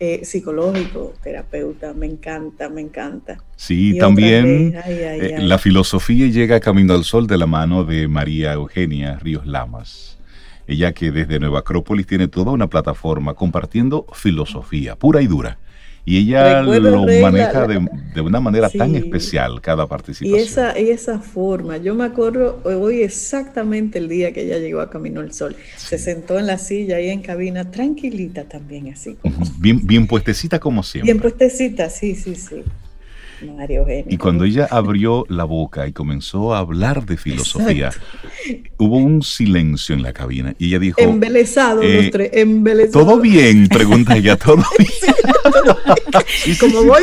eh, 0.00 0.24
psicológico, 0.24 1.14
terapeuta, 1.22 1.92
me 1.92 2.06
encanta, 2.06 2.68
me 2.68 2.80
encanta. 2.80 3.38
Sí, 3.56 3.98
también 3.98 4.74
eh, 4.86 5.38
la 5.40 5.58
filosofía 5.58 6.28
llega 6.28 6.60
Camino 6.60 6.94
al 6.94 7.04
Sol 7.04 7.26
de 7.26 7.36
la 7.36 7.46
mano 7.46 7.84
de 7.84 8.08
María 8.08 8.52
Eugenia 8.52 9.18
Ríos 9.18 9.46
Lamas. 9.46 10.18
Ella 10.66 10.92
que 10.92 11.10
desde 11.10 11.40
Nueva 11.40 11.60
Acrópolis 11.60 12.06
tiene 12.06 12.28
toda 12.28 12.52
una 12.52 12.68
plataforma 12.68 13.34
compartiendo 13.34 14.06
filosofía 14.12 14.96
pura 14.96 15.22
y 15.22 15.26
dura 15.26 15.58
y 16.08 16.16
ella 16.16 16.62
lo 16.62 17.04
maneja 17.20 17.66
de, 17.66 18.20
una 18.22 18.40
manera 18.40 18.70
tan 18.70 18.94
especial 18.94 19.60
cada 19.60 19.86
participación. 19.86 20.38
Y 20.38 20.42
esa, 20.42 20.78
y 20.80 20.88
esa 20.88 21.18
forma, 21.18 21.76
yo 21.76 21.94
me 21.94 22.04
acuerdo 22.04 22.62
hoy 22.64 23.02
exactamente 23.02 23.98
el 23.98 24.08
día 24.08 24.32
que 24.32 24.44
ella 24.44 24.58
llegó 24.58 24.80
a 24.80 24.88
Camino 24.88 25.20
al 25.20 25.34
Sol. 25.34 25.54
Se 25.76 25.98
sentó 25.98 26.38
en 26.38 26.46
la 26.46 26.56
silla 26.56 26.96
ahí 26.96 27.10
en 27.10 27.20
cabina, 27.20 27.70
tranquilita 27.70 28.44
también, 28.44 28.90
así. 28.90 29.18
Bien, 29.58 29.86
bien 29.86 30.06
puestecita 30.06 30.58
como 30.58 30.82
siempre. 30.82 31.12
Bien 31.12 31.20
puestecita, 31.20 31.90
sí, 31.90 32.14
sí, 32.14 32.34
sí. 32.36 32.62
Y 34.08 34.16
cuando 34.16 34.44
ella 34.44 34.66
abrió 34.70 35.24
la 35.28 35.44
boca 35.44 35.86
y 35.86 35.92
comenzó 35.92 36.54
a 36.54 36.58
hablar 36.58 37.06
de 37.06 37.16
filosofía, 37.16 37.90
hubo 38.78 38.96
un 38.96 39.22
silencio 39.22 39.94
en 39.94 40.02
la 40.02 40.12
cabina 40.12 40.54
y 40.58 40.68
ella 40.68 40.78
dijo... 40.78 41.00
Embelesado 41.00 41.82
los 41.82 42.04
eh, 42.04 42.10
tres, 42.10 42.30
embelesado. 42.32 43.04
¿Todo 43.04 43.20
bien? 43.20 43.68
Pregunta 43.68 44.16
ella, 44.16 44.36
¿todo 44.36 44.56
bien? 44.78 44.90
como 46.58 46.84
voy 46.84 47.02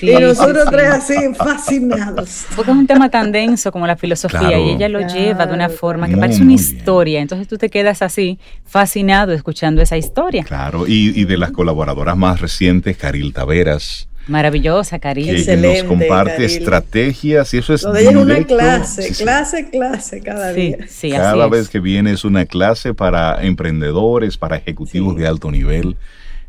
bien. 0.00 0.16
y 0.16 0.20
nosotros 0.20 0.68
tres 0.70 0.88
así, 0.88 1.14
fascinados. 1.36 2.44
Porque 2.54 2.70
es 2.70 2.76
un 2.76 2.86
tema 2.86 3.10
tan 3.10 3.32
denso 3.32 3.72
como 3.72 3.86
la 3.86 3.96
filosofía 3.96 4.58
y 4.58 4.70
ella 4.70 4.88
lo 4.88 5.00
lleva 5.06 5.46
de 5.46 5.54
una 5.54 5.68
forma 5.68 6.08
que 6.08 6.16
parece 6.16 6.42
una 6.42 6.52
historia. 6.52 7.20
Entonces 7.20 7.48
tú 7.48 7.58
te 7.58 7.68
quedas 7.68 8.02
así, 8.02 8.38
fascinado 8.64 9.32
escuchando 9.32 9.82
esa 9.82 9.96
historia. 9.96 10.44
Claro, 10.44 10.86
y, 10.86 11.18
y 11.18 11.24
de 11.24 11.36
las 11.36 11.50
colaboradoras 11.50 12.16
más 12.16 12.40
recientes, 12.40 12.96
Caril 12.96 13.32
Taveras, 13.32 14.08
Maravillosa, 14.28 14.98
Karina. 14.98 15.32
Que, 15.44 15.56
nos 15.56 15.84
comparte 15.84 16.44
estrategias 16.44 17.52
y 17.54 17.58
eso 17.58 17.74
es. 17.74 17.82
Lo 17.82 17.92
de 17.92 18.02
ella 18.02 18.10
es 18.10 18.16
una 18.16 18.44
clase, 18.44 19.12
clase, 19.12 19.70
clase 19.70 20.20
cada 20.20 20.52
día. 20.52 20.78
cada 21.10 21.48
vez 21.48 21.68
que 21.68 21.80
viene 21.80 22.12
es 22.12 22.24
una 22.24 22.46
clase 22.46 22.94
para 22.94 23.42
emprendedores, 23.42 24.36
para 24.36 24.56
ejecutivos 24.56 25.16
de 25.16 25.26
alto 25.26 25.50
nivel. 25.50 25.96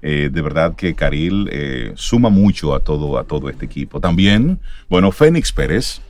Eh, 0.06 0.30
de 0.32 0.42
verdad 0.42 0.76
que 0.76 0.96
Caril 0.96 1.50
eh, 1.50 1.94
suma 1.96 2.30
mucho 2.30 2.76
a 2.76 2.82
todo, 2.82 3.18
a 3.18 3.24
todo 3.24 3.50
este 3.50 3.66
equipo. 3.66 4.02
También, 4.02 4.60
bueno, 4.90 5.12
Fénix 5.14 5.54
Pérez 5.54 6.02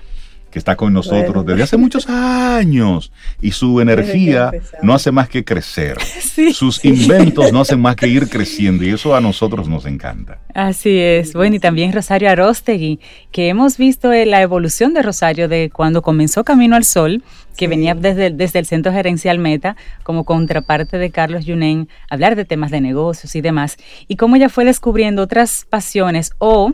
que 0.54 0.60
está 0.60 0.76
con 0.76 0.94
nosotros 0.94 1.44
desde 1.48 1.64
hace 1.64 1.78
muchos 1.78 2.08
años 2.08 3.12
y 3.42 3.52
su 3.52 3.82
energía 3.82 4.52
no 4.84 4.94
hace 4.94 5.12
más 5.12 5.28
que 5.28 5.44
crecer. 5.44 5.98
Sus 6.54 6.86
inventos 6.86 7.52
no 7.52 7.62
hacen 7.62 7.82
más 7.82 7.96
que 7.96 8.08
ir 8.08 8.30
creciendo 8.30 8.84
y 8.84 8.90
eso 8.90 9.16
a 9.16 9.20
nosotros 9.20 9.68
nos 9.68 9.88
encanta. 9.88 10.38
Así 10.54 11.00
es. 11.00 11.34
Bueno, 11.34 11.56
y 11.56 11.60
también 11.60 11.92
Rosario 11.92 12.30
Arostegui, 12.30 13.00
que 13.32 13.50
hemos 13.50 13.78
visto 13.78 14.12
la 14.12 14.44
evolución 14.44 14.94
de 14.94 15.02
Rosario 15.02 15.48
de 15.50 15.72
cuando 15.74 16.04
comenzó 16.04 16.44
Camino 16.44 16.76
al 16.76 16.84
Sol, 16.84 17.24
que 17.58 17.68
venía 17.68 17.96
desde, 17.96 18.30
desde 18.30 18.60
el 18.60 18.68
Centro 18.68 18.92
Gerencial 18.92 19.40
Meta 19.40 19.76
como 20.04 20.24
contraparte 20.24 21.00
de 21.00 21.10
Carlos 21.10 21.46
Yunen, 21.46 21.90
hablar 22.12 22.36
de 22.36 22.46
temas 22.46 22.70
de 22.70 22.80
negocios 22.80 23.36
y 23.36 23.42
demás, 23.42 23.78
y 24.08 24.18
cómo 24.18 24.36
ella 24.36 24.50
fue 24.50 24.66
descubriendo 24.66 25.24
otras 25.24 25.66
pasiones 25.68 26.32
o 26.38 26.74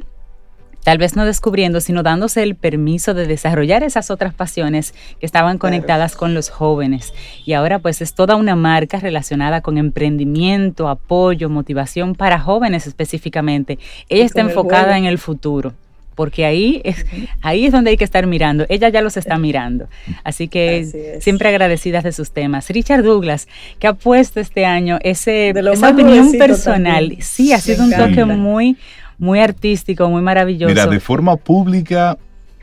tal 0.84 0.98
vez 0.98 1.16
no 1.16 1.26
descubriendo, 1.26 1.82
sino 1.82 2.04
dándose 2.04 2.44
el 2.44 2.56
permiso 2.56 3.14
de 3.14 3.28
desarrollar 3.28 3.84
esas 3.84 4.12
otras 4.12 4.34
pasiones 4.34 4.94
que 5.20 5.26
estaban 5.26 5.58
conectadas 5.58 6.16
con 6.16 6.34
los 6.34 6.50
jóvenes. 6.50 7.14
Y 7.46 7.54
ahora 7.54 7.80
pues 7.80 8.02
es 8.02 8.14
toda 8.14 8.36
una 8.36 8.56
marca 8.56 9.00
relacionada 9.00 9.62
con 9.62 9.78
emprendimiento, 9.78 10.90
apoyo, 10.90 11.50
motivación 11.50 12.16
para 12.16 12.40
jóvenes 12.40 12.88
específicamente. 12.88 13.80
Ella 14.08 14.26
está 14.26 14.42
enfocada 14.42 14.98
en 14.98 15.06
el 15.06 15.18
futuro 15.18 15.74
porque 16.20 16.44
ahí 16.44 16.82
es, 16.84 17.06
ahí 17.42 17.66
es 17.66 17.72
donde 17.72 17.92
hay 17.92 17.96
que 17.96 18.04
estar 18.04 18.28
mirando. 18.28 18.66
Ella 18.68 18.90
ya 18.90 19.02
los 19.02 19.16
está 19.16 19.38
mirando. 19.38 19.88
Así 20.26 20.50
que 20.50 21.18
siempre 21.22 21.48
agradecidas 21.48 22.04
de 22.04 22.12
sus 22.12 22.32
temas. 22.32 22.70
Richard 22.72 23.04
Douglas, 23.04 23.48
que 23.80 23.88
ha 23.88 23.94
puesto 23.94 24.42
este 24.42 24.66
año 24.66 25.00
ese, 25.02 25.52
esa 25.52 25.90
opinión 25.92 26.34
personal. 26.34 27.16
Sí, 27.22 27.54
ha 27.54 27.62
sido 27.62 27.86
un 27.86 27.92
toque 27.92 28.26
muy, 28.26 28.76
muy 29.20 29.40
artístico, 29.40 30.10
muy 30.10 30.22
maravilloso. 30.22 30.74
Mira, 30.74 30.88
de 30.88 31.00
forma 31.00 31.36
pública 31.36 32.18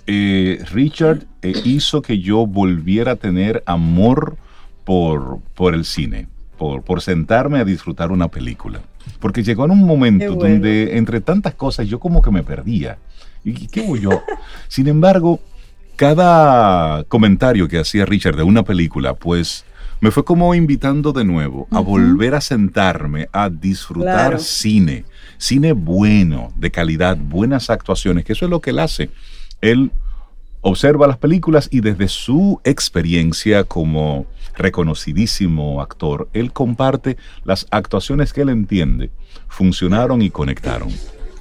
eh, 0.06 0.64
Richard 0.72 1.24
eh, 1.42 1.52
hizo 1.64 2.02
que 2.02 2.18
yo 2.18 2.46
volviera 2.46 3.12
a 3.12 3.16
tener 3.16 3.62
amor 3.66 4.36
por, 4.84 5.40
por 5.54 5.74
el 5.74 5.84
cine, 5.84 6.28
por, 6.56 6.82
por 6.82 7.02
sentarme 7.02 7.58
a 7.58 7.64
disfrutar 7.64 8.10
una 8.10 8.28
película. 8.28 8.80
Porque 9.20 9.42
llegó 9.42 9.64
en 9.64 9.72
un 9.72 9.84
momento 9.84 10.34
donde 10.34 10.96
entre 10.96 11.20
tantas 11.20 11.54
cosas 11.54 11.86
yo 11.86 12.00
como 12.00 12.22
que 12.22 12.30
me 12.30 12.42
perdía. 12.42 12.98
¿Y 13.44 13.68
qué 13.68 13.84
hago 13.84 13.96
yo? 13.96 14.22
Sin 14.68 14.88
embargo, 14.88 15.40
cada 15.94 17.04
comentario 17.04 17.68
que 17.68 17.78
hacía 17.78 18.04
Richard 18.04 18.36
de 18.36 18.42
una 18.42 18.64
película, 18.64 19.14
pues 19.14 19.64
me 20.00 20.10
fue 20.10 20.24
como 20.24 20.54
invitando 20.54 21.12
de 21.12 21.24
nuevo 21.24 21.66
a 21.70 21.80
volver 21.80 22.34
a 22.34 22.40
sentarme 22.40 23.28
a 23.32 23.48
disfrutar 23.48 24.38
cine, 24.40 25.04
cine 25.38 25.72
bueno, 25.72 26.52
de 26.56 26.70
calidad, 26.70 27.16
buenas 27.16 27.70
actuaciones, 27.70 28.24
que 28.24 28.32
eso 28.32 28.46
es 28.46 28.50
lo 28.50 28.60
que 28.60 28.70
él 28.70 28.78
hace. 28.78 29.10
Él 29.60 29.90
observa 30.60 31.06
las 31.06 31.18
películas 31.18 31.68
y 31.70 31.80
desde 31.80 32.08
su 32.08 32.60
experiencia 32.64 33.64
como 33.64 34.26
reconocidísimo 34.56 35.80
actor, 35.80 36.28
él 36.32 36.52
comparte 36.52 37.16
las 37.44 37.66
actuaciones 37.70 38.32
que 38.32 38.42
él 38.42 38.48
entiende 38.48 39.10
funcionaron 39.48 40.22
y 40.22 40.30
conectaron 40.30 40.88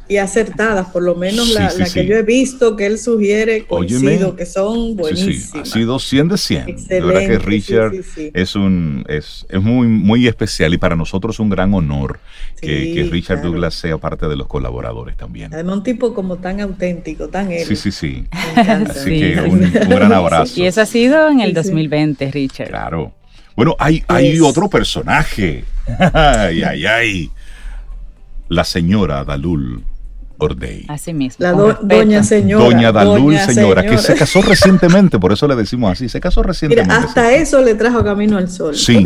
y 0.07 0.17
acertadas, 0.17 0.87
por 0.87 1.01
lo 1.01 1.15
menos 1.15 1.53
la, 1.53 1.71
que 1.91 2.05
yo 2.05 2.15
he 2.15 2.23
visto 2.23 2.75
que 2.75 2.85
él 2.85 2.99
sugiere, 2.99 3.65
coincido, 3.65 4.35
que 4.35 4.45
son 4.45 4.95
buenísimas. 4.95 5.55
Ha 5.55 5.65
sido 5.65 5.99
100 5.99 6.27
de 6.27 6.37
100. 6.37 6.87
De 6.87 7.01
verdad 7.01 7.19
que 7.21 7.39
Richard 7.39 7.93
es 8.33 8.55
un 8.55 9.03
es, 9.07 9.45
es, 9.49 9.61
muy, 9.61 9.87
muy 9.87 10.27
especial 10.27 10.73
y 10.73 10.77
para 10.77 10.95
nosotros 10.95 11.39
un 11.39 11.49
gran 11.49 11.73
honor 11.73 12.19
que, 12.61 13.07
Richard 13.11 13.41
Douglas 13.41 13.73
sea 13.73 13.97
parte 13.97 14.27
de 14.27 14.35
los 14.35 14.47
colaboradores 14.47 15.17
también. 15.17 15.53
Además, 15.53 15.77
un 15.77 15.83
tipo 15.83 16.13
como 16.13 16.37
tan 16.37 16.61
auténtico, 16.61 17.27
tan 17.29 17.51
él. 17.51 17.65
Sí, 17.65 17.75
sí, 17.75 17.91
sí. 17.91 18.25
Así 18.55 19.19
que 19.19 19.41
un, 19.41 19.71
gran 19.71 20.13
abrazo. 20.13 20.59
Y 20.59 20.65
eso 20.65 20.81
ha 20.81 20.85
sido 20.85 21.29
en 21.29 21.41
el 21.41 21.53
2020, 21.53 22.31
Richard. 22.31 22.69
Claro. 22.69 23.13
Bueno, 23.55 23.75
hay, 23.79 24.03
hay 24.07 24.39
otro 24.39 24.69
personaje. 24.69 25.63
ay, 26.13 26.63
ay, 26.63 26.85
ay. 26.85 27.31
La 28.47 28.63
señora 28.63 29.23
Dalul 29.23 29.83
Ordey. 30.37 30.85
Así 30.87 31.13
mismo. 31.13 31.43
La 31.43 31.51
doña 31.53 32.23
señora. 32.23 32.65
Doña 32.65 32.91
Dalul, 32.91 33.37
señora, 33.39 33.83
que 33.83 33.97
se 33.97 34.15
casó 34.15 34.41
recientemente, 34.41 35.19
por 35.19 35.31
eso 35.31 35.47
le 35.47 35.55
decimos 35.55 35.91
así, 35.91 36.09
se 36.09 36.19
casó 36.19 36.43
recientemente. 36.43 36.93
hasta 36.93 37.33
eso 37.33 37.61
le 37.61 37.75
trajo 37.75 38.03
Camino 38.03 38.37
al 38.37 38.49
Sol. 38.49 38.75
Sí, 38.75 39.05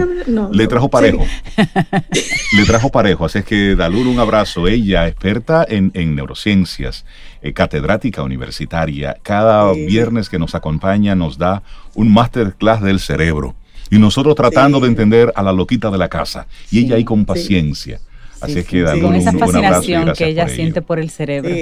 le 0.52 0.68
trajo 0.68 0.90
parejo. 0.90 1.26
le 2.58 2.66
trajo 2.66 2.90
parejo, 2.90 3.26
así 3.26 3.40
es 3.40 3.46
que 3.46 3.76
Dalul, 3.76 4.08
un 4.08 4.20
abrazo. 4.20 4.68
Ella, 4.68 5.08
experta 5.08 5.66
en, 5.68 5.92
neurociencias, 6.16 7.06
eh, 7.42 7.54
catedrática 7.54 8.24
universitaria, 8.24 9.18
cada 9.22 9.72
viernes 9.74 10.30
que 10.30 10.40
nos 10.40 10.56
acompaña 10.56 11.16
nos 11.16 11.38
da 11.38 11.64
un 11.96 12.12
masterclass 12.12 12.82
del 12.82 13.00
cerebro. 13.00 13.56
Y 13.92 13.98
nosotros 13.98 14.36
tratando 14.36 14.80
de 14.80 14.88
entender 14.88 15.32
a 15.36 15.42
la 15.42 15.52
loquita 15.52 15.90
de 15.90 15.98
la 15.98 16.10
casa. 16.10 16.46
Y 16.70 16.86
ella 16.86 16.96
ahí 16.96 17.04
con 17.04 17.26
paciencia 17.26 18.00
Así 18.42 18.60
es 18.60 18.66
que 18.66 18.84
Con 19.02 19.16
esa 19.16 19.32
fascinación 19.32 20.14
que 20.18 20.28
ella 20.28 20.48
siente 20.48 20.82
por 20.82 21.00
el 21.00 21.10
cerebro. 21.10 21.54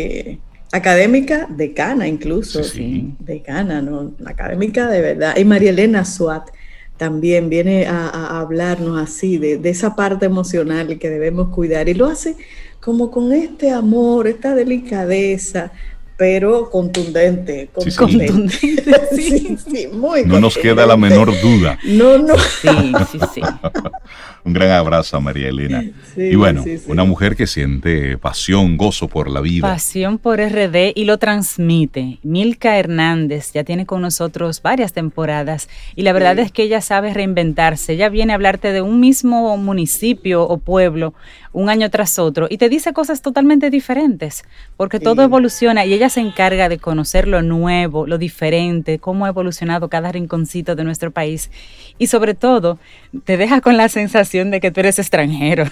académica 0.72 1.48
decana 1.50 2.08
incluso, 2.08 2.64
sí. 2.64 3.14
decana, 3.20 3.82
¿no? 3.82 4.14
Académica 4.26 4.88
de 4.88 5.02
verdad. 5.02 5.38
Y 5.38 5.46
María 5.46 5.70
Elena 5.70 6.06
Suat 6.06 6.50
también 6.98 7.50
viene 7.50 7.86
a, 7.86 8.40
hablarnos 8.40 9.00
así 9.00 9.38
de, 9.38 9.60
esa 9.70 9.96
parte 9.96 10.26
emocional 10.26 10.98
que 10.98 11.10
debemos 11.10 11.50
cuidar 11.50 11.88
y 11.88 11.94
lo 11.94 12.08
hace 12.08 12.36
como 12.80 13.12
con 13.12 13.34
este 13.34 13.72
amor, 13.72 14.28
esta 14.28 14.56
delicadeza, 14.56 15.72
pero 16.18 16.70
contundente. 16.70 17.70
contundente. 17.74 18.58
Sí, 19.12 19.58
sí, 19.58 19.88
muy 19.92 20.24
No 20.26 20.40
nos 20.40 20.58
queda 20.58 20.86
la 20.86 20.98
menor 20.98 21.32
duda. 21.42 21.80
No, 21.84 22.18
no. 22.18 22.36
Sí, 22.38 22.70
sí, 23.12 23.20
sí. 23.34 23.42
Un 24.44 24.54
gran 24.54 24.72
abrazo 24.72 25.18
a 25.18 25.20
María 25.20 25.50
Elena. 25.50 25.84
y 26.16 26.36
bueno, 26.36 26.64
una 26.88 27.04
mujer 27.04 27.36
que 27.36 27.48
siente 27.48 28.18
pasión, 28.18 28.78
gozo 28.78 29.10
por 29.10 29.30
la 29.30 29.42
vida. 29.42 29.68
Pasión 29.68 30.18
por 30.20 30.40
RD 30.40 30.94
y 30.96 31.04
lo 31.04 31.18
transmite. 31.18 32.20
Milka 32.24 32.78
Hernández 32.78 33.52
ya 33.54 33.66
tiene 33.66 33.86
con 33.86 34.02
nosotros 34.02 34.62
varias 34.62 34.94
temporadas 34.94 35.68
y 35.96 36.04
la 36.04 36.14
verdad 36.14 36.40
es 36.40 36.54
que 36.54 36.64
ella 36.64 36.80
sabe 36.80 37.14
reinventarse. 37.14 37.94
Ella 37.94 38.08
viene 38.08 38.32
a 38.32 38.36
hablarte 38.36 38.72
de 38.72 38.82
un 38.82 39.02
mismo 39.02 39.58
municipio 39.58 40.44
o 40.44 40.58
pueblo 40.60 41.14
un 41.58 41.70
año 41.70 41.90
tras 41.90 42.20
otro 42.20 42.46
y 42.52 42.60
te 42.60 42.70
dice 42.70 42.94
cosas 42.94 43.24
totalmente 43.24 43.72
diferentes 43.72 44.44
porque 44.78 45.00
todo 45.00 45.24
evoluciona 45.24 45.88
y 45.88 45.94
ella 45.94 46.08
se 46.08 46.20
encarga 46.20 46.70
de 46.70 46.78
conocer 46.78 47.28
lo 47.28 47.42
nuevo, 47.42 48.06
lo 48.06 48.20
diferente, 48.20 49.00
cómo 49.00 49.26
ha 49.26 49.30
evolucionado 49.30 49.90
cada 49.90 50.12
rinconcito 50.12 50.76
de 50.76 50.84
nuestro 50.84 51.10
país 51.10 51.50
y 51.98 52.08
sobre 52.08 52.36
todo 52.36 52.78
te 53.24 53.38
deja 53.38 53.60
con 53.62 53.76
la 53.76 53.90
sensación 53.90 54.52
de 54.52 54.60
que 54.60 54.70
tú 54.70 54.82
eres 54.82 55.00
extranjero. 55.00 55.66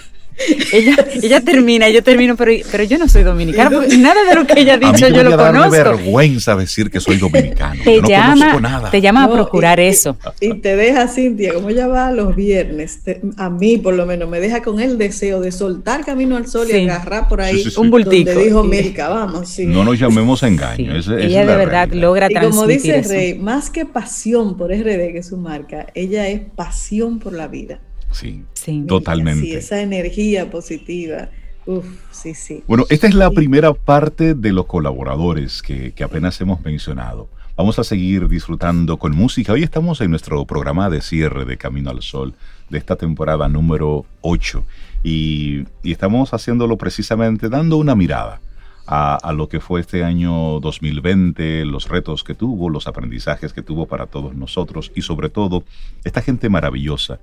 Ella, 0.72 0.96
ella 1.22 1.40
termina, 1.40 1.88
yo 1.88 2.02
termino, 2.02 2.36
pero, 2.36 2.52
pero 2.70 2.84
yo 2.84 2.98
no 2.98 3.08
soy 3.08 3.22
dominicana, 3.22 3.70
porque 3.70 3.96
nada 3.96 4.24
de 4.24 4.34
lo 4.34 4.46
que 4.46 4.60
ella 4.60 4.74
ha 4.74 4.78
dicho 4.78 5.08
yo 5.08 5.22
lo 5.22 5.36
conozco. 5.36 5.70
Me 5.70 5.78
vergüenza 5.78 6.56
decir 6.56 6.90
que 6.90 7.00
soy 7.00 7.16
dominicano. 7.16 7.82
Te 7.84 8.00
llama, 8.02 8.90
te 8.90 9.00
llama 9.00 9.24
a 9.24 9.32
procurar 9.32 9.80
eso. 9.80 10.16
Y 10.40 10.54
te 10.54 10.76
deja, 10.76 11.08
Cintia, 11.08 11.54
como 11.54 11.70
ella 11.70 11.86
va 11.86 12.10
los 12.12 12.36
viernes, 12.36 13.00
a 13.36 13.50
mí 13.50 13.78
por 13.78 13.94
lo 13.94 14.06
menos 14.06 14.28
me 14.28 14.40
deja 14.40 14.62
con 14.62 14.80
el 14.80 14.98
deseo 14.98 15.40
de 15.40 15.52
soltar 15.52 16.04
camino 16.04 16.36
al 16.36 16.46
sol 16.46 16.68
y 16.70 16.88
agarrar 16.88 17.28
por 17.28 17.40
ahí 17.40 17.64
un 17.76 17.90
bultico. 17.90 18.30
Donde 18.30 18.44
dijo 18.44 18.64
Mirka, 18.64 19.08
vamos. 19.08 19.58
No 19.60 19.84
nos 19.84 19.98
llamemos 19.98 20.42
engaño. 20.42 20.94
ella 20.96 21.46
de 21.46 21.56
verdad 21.56 21.88
logra 21.92 22.28
transmitir 22.28 22.48
Y 22.48 22.56
como 22.56 22.66
dice 22.66 23.02
Rey, 23.02 23.34
más 23.38 23.70
que 23.70 23.86
pasión 23.86 24.56
por 24.56 24.70
RD, 24.70 25.12
que 25.12 25.18
es 25.18 25.28
su 25.28 25.36
marca, 25.36 25.86
ella 25.94 26.28
es 26.28 26.40
pasión 26.54 27.18
por 27.18 27.32
la 27.32 27.48
vida. 27.48 27.80
Sí, 28.16 28.44
totalmente. 28.88 29.42
Sí, 29.42 29.54
esa 29.54 29.82
energía 29.82 30.50
positiva. 30.50 31.28
Uf, 31.66 31.84
sí, 32.10 32.34
sí. 32.34 32.62
Bueno, 32.66 32.86
esta 32.88 33.06
es 33.06 33.14
la 33.14 33.30
primera 33.30 33.74
parte 33.74 34.34
de 34.34 34.52
los 34.52 34.66
colaboradores 34.66 35.60
que, 35.60 35.92
apenas 36.02 36.40
hemos 36.40 36.64
mencionado. 36.64 37.28
Vamos 37.56 37.78
a 37.78 37.84
seguir 37.84 38.26
disfrutando 38.28 38.96
con 38.96 39.14
música. 39.14 39.52
Hoy 39.52 39.62
estamos 39.62 40.00
en 40.00 40.10
nuestro 40.10 40.44
programa 40.46 40.88
de 40.88 41.02
cierre 41.02 41.44
de 41.44 41.58
Camino 41.58 41.90
al 41.90 42.02
Sol 42.02 42.34
de 42.70 42.78
esta 42.78 42.96
temporada 42.96 43.48
número 43.48 44.06
8 44.22 44.64
y, 45.02 45.64
estamos 45.82 46.32
haciéndolo 46.32 46.78
precisamente 46.78 47.48
dando 47.50 47.76
una 47.76 47.94
mirada 47.94 48.40
a, 48.86 49.16
a, 49.16 49.32
lo 49.32 49.48
que 49.48 49.60
fue 49.60 49.80
este 49.80 50.04
año 50.04 50.60
2020, 50.60 51.64
los 51.66 51.88
retos 51.88 52.24
que 52.24 52.34
tuvo, 52.34 52.70
los 52.70 52.86
aprendizajes 52.86 53.52
que 53.52 53.62
tuvo 53.62 53.86
para 53.86 54.06
todos 54.06 54.34
nosotros 54.34 54.92
y 54.94 55.02
sobre 55.02 55.28
todo 55.28 55.64
esta 56.04 56.22
gente 56.22 56.48
maravillosa 56.48 57.18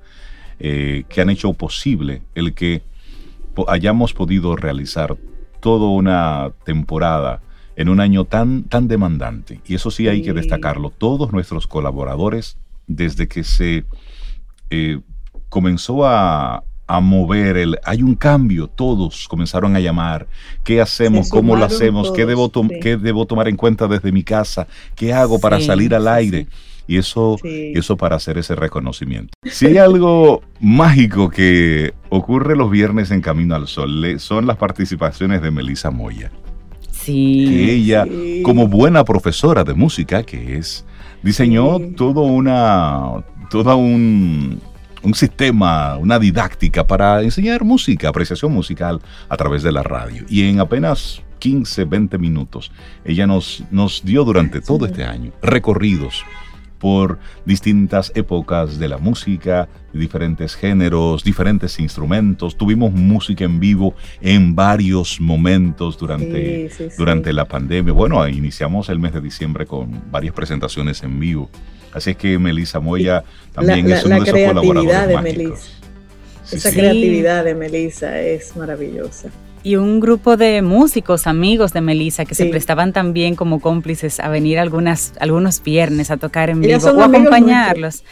eh, 0.59 1.03
que 1.09 1.21
han 1.21 1.29
hecho 1.29 1.53
posible 1.53 2.21
el 2.35 2.53
que 2.53 2.83
hayamos 3.67 4.13
podido 4.13 4.55
realizar 4.55 5.17
toda 5.59 5.87
una 5.87 6.51
temporada 6.65 7.41
en 7.75 7.89
un 7.89 7.99
año 7.99 8.25
tan, 8.25 8.63
tan 8.63 8.87
demandante. 8.87 9.61
Y 9.65 9.75
eso 9.75 9.91
sí 9.91 10.07
hay 10.07 10.21
que 10.21 10.33
destacarlo. 10.33 10.89
Todos 10.89 11.31
nuestros 11.31 11.67
colaboradores, 11.67 12.57
desde 12.87 13.27
que 13.27 13.43
se 13.43 13.85
eh, 14.69 14.99
comenzó 15.49 16.05
a, 16.05 16.63
mover 17.01 17.57
el 17.57 17.79
hay 17.85 18.03
un 18.03 18.13
cambio, 18.13 18.67
todos 18.67 19.27
comenzaron 19.27 19.75
a 19.75 19.79
llamar, 19.79 20.27
¿qué 20.63 20.79
hacemos? 20.79 21.27
¿Cómo 21.27 21.55
lo 21.55 21.65
hacemos? 21.65 22.11
¿Qué, 22.11 22.27
debo 22.27 22.51
¿Qué 22.81 22.97
debo 22.97 23.25
tomar 23.25 23.47
en 23.47 23.55
cuenta 23.55 23.87
desde 23.87 24.11
mi 24.11 24.21
casa? 24.21 24.67
¿Qué 24.95 25.11
hago 25.11 25.39
para 25.39 25.59
salir 25.59 25.95
al 25.95 26.07
aire? 26.07 26.45
Y 26.87 26.97
eso, 26.97 27.37
eso 27.43 27.97
para 27.97 28.15
hacer 28.15 28.37
ese 28.37 28.55
reconocimiento. 28.55 29.33
Si 29.43 29.67
hay 29.67 29.77
algo 29.77 30.41
mágico 30.59 31.29
que 31.29 31.93
ocurre 32.09 32.55
los 32.55 32.71
viernes 32.71 33.11
en 33.11 33.21
Camino 33.21 33.55
al 33.55 33.67
Sol, 33.67 34.19
son 34.19 34.47
las 34.47 34.57
participaciones 34.57 35.41
de 35.41 35.51
Melissa 35.51 35.91
Moya. 35.91 36.31
Sí. 36.91 37.45
Que 37.47 37.73
ella, 37.73 38.05
como 38.43 38.67
buena 38.67 39.03
profesora 39.03 39.63
de 39.63 39.73
música 39.73 40.23
que 40.23 40.57
es, 40.57 40.85
diseñó 41.21 41.79
todo 41.95 42.21
una, 42.21 43.23
toda 43.49 43.75
un, 43.75 44.59
un 45.03 45.13
sistema, 45.13 45.97
una 45.97 46.17
didáctica 46.17 46.87
para 46.87 47.21
enseñar 47.21 47.63
música, 47.63 48.09
apreciación 48.09 48.51
musical 48.53 49.01
a 49.29 49.37
través 49.37 49.61
de 49.63 49.71
la 49.71 49.83
radio. 49.83 50.25
Y 50.29 50.49
en 50.49 50.59
apenas 50.59 51.21
15, 51.39 51.85
20 51.85 52.17
minutos, 52.17 52.71
ella 53.03 53.27
nos, 53.27 53.63
nos 53.69 54.03
dio 54.05 54.23
durante 54.23 54.61
todo 54.61 54.85
este 54.85 55.03
año 55.03 55.31
recorridos 55.41 56.23
por 56.83 57.17
distintas 57.45 58.11
épocas 58.13 58.77
de 58.77 58.89
la 58.89 58.97
música, 58.97 59.69
diferentes 59.93 60.53
géneros, 60.53 61.23
diferentes 61.23 61.79
instrumentos. 61.79 62.57
Tuvimos 62.57 62.91
música 62.91 63.45
en 63.45 63.61
vivo 63.61 63.95
en 64.19 64.53
varios 64.53 65.21
momentos 65.21 65.97
durante, 65.97 66.69
durante 66.97 67.31
la 67.31 67.45
pandemia. 67.45 67.93
Bueno, 67.93 68.27
iniciamos 68.27 68.89
el 68.89 68.99
mes 68.99 69.13
de 69.13 69.21
diciembre 69.21 69.65
con 69.65 70.11
varias 70.11 70.33
presentaciones 70.33 71.01
en 71.03 71.21
vivo. 71.21 71.49
Así 71.93 72.09
es 72.09 72.17
que 72.17 72.37
Melissa 72.37 72.81
Moya 72.81 73.23
también 73.53 73.89
es 73.89 74.03
uno 74.03 74.21
de 74.21 74.29
esos 74.29 74.53
colaboradores 74.53 75.37
de. 75.37 75.53
Esa 76.51 76.69
creatividad 76.69 77.45
de 77.45 77.55
Melissa 77.55 78.19
es 78.19 78.57
maravillosa. 78.57 79.29
Y 79.63 79.77
un 79.77 80.01
grupo 80.01 80.35
de 80.35 80.61
músicos, 80.61 81.25
amigos 81.25 81.71
de 81.71 81.79
Melissa, 81.79 82.25
que 82.25 82.35
se 82.35 82.45
prestaban 82.47 82.91
también 82.91 83.35
como 83.35 83.61
cómplices 83.61 84.19
a 84.19 84.27
venir 84.27 84.59
algunas, 84.59 85.13
algunos 85.19 85.63
viernes 85.63 86.11
a 86.11 86.17
tocar 86.17 86.49
en 86.49 86.59
vivo 86.59 86.85
o 86.85 87.01
acompañarlos. 87.01 88.03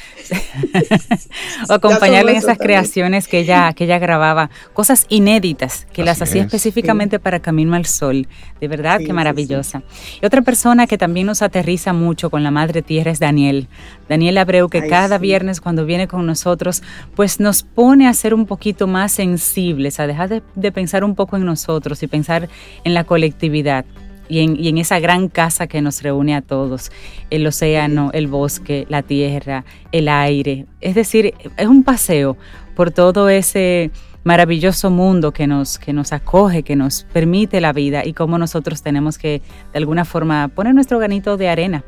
o 1.70 1.74
acompañarle 1.74 2.32
en 2.32 2.38
esas 2.38 2.58
creaciones 2.58 3.28
que 3.28 3.40
ella, 3.40 3.74
que 3.74 3.84
ella 3.84 4.00
grababa, 4.00 4.50
cosas 4.74 5.06
inéditas, 5.10 5.88
que 5.92 6.04
las 6.04 6.22
hacía 6.22 6.44
específicamente 6.44 7.20
para 7.20 7.42
Camino 7.42 7.76
al 7.76 7.86
Sol. 7.86 8.28
De 8.62 8.68
verdad, 8.70 9.02
qué 9.06 9.12
maravillosa. 9.12 9.84
Y 10.22 10.26
otra 10.26 10.42
persona 10.42 10.88
que 10.88 10.98
también 10.98 11.28
nos 11.28 11.42
aterriza 11.42 11.92
mucho 11.92 12.30
con 12.30 12.44
la 12.44 12.52
Madre 12.52 12.82
Tierra 12.82 13.12
es 13.12 13.20
Daniel. 13.20 13.68
Daniel 14.12 14.40
Abreu, 14.40 14.68
que 14.68 14.90
cada 14.90 15.18
viernes 15.18 15.62
cuando 15.62 15.86
viene 15.86 16.06
con 16.06 16.26
nosotros, 16.26 16.84
pues 17.16 17.40
nos 17.40 17.64
pone 17.64 18.10
a 18.10 18.14
ser 18.14 18.34
un 18.34 18.46
poquito 18.46 18.86
más 18.86 19.14
sensibles, 19.14 20.02
a 20.02 20.06
dejar 20.06 20.28
de, 20.28 20.44
de 20.54 20.72
pensar 20.74 21.06
un 21.06 21.16
poco 21.16 21.38
en 21.38 21.46
nosotros 21.46 22.04
y 22.04 22.08
pensar 22.08 22.50
en 22.84 22.94
la 22.94 23.06
colectividad. 23.06 23.86
Y 24.28 24.68
en, 24.68 24.78
esa 24.78 25.00
gran 25.00 25.30
casa 25.30 25.68
que 25.68 25.82
nos 25.82 26.04
reúne 26.04 26.36
a 26.36 26.42
todos, 26.42 26.92
el 27.30 27.48
océano, 27.48 28.12
el 28.14 28.28
bosque, 28.28 28.86
la 28.90 29.02
tierra, 29.02 29.64
el 29.94 30.10
aire. 30.10 30.66
Es 30.82 30.94
decir, 30.96 31.34
es 31.56 31.68
un 31.68 31.84
paseo 31.84 32.36
por 32.76 32.92
todo 32.92 33.30
ese 33.30 33.92
maravilloso 34.24 34.90
mundo 34.90 35.32
que 35.32 35.48
nos, 35.48 35.80
que 35.80 35.94
nos 35.94 36.14
acoge, 36.14 36.64
que 36.64 36.76
nos 36.76 37.04
permite 37.12 37.62
la 37.62 37.74
vida 37.74 38.06
y 38.06 38.14
cómo 38.14 38.38
nosotros 38.38 38.82
tenemos 38.82 39.18
que 39.18 39.42
de 39.72 39.78
alguna 39.80 40.06
forma 40.06 40.48
poner 40.50 40.74
nuestro 40.76 41.00
granito 41.00 41.38
de 41.38 41.50
arena. 41.50 41.84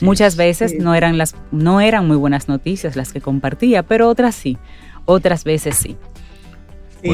Muchas 0.00 0.36
veces 0.36 0.74
no, 0.78 0.94
eran 0.94 1.18
las, 1.18 1.34
no 1.50 1.80
eran 1.80 2.06
muy 2.06 2.16
buenas 2.16 2.48
noticias 2.48 2.96
las 2.96 3.12
que 3.12 3.20
compartía, 3.20 3.82
pero 3.82 4.08
otras 4.08 4.34
sí, 4.34 4.56
otras 5.04 5.44
veces 5.44 5.76
sí 5.76 5.96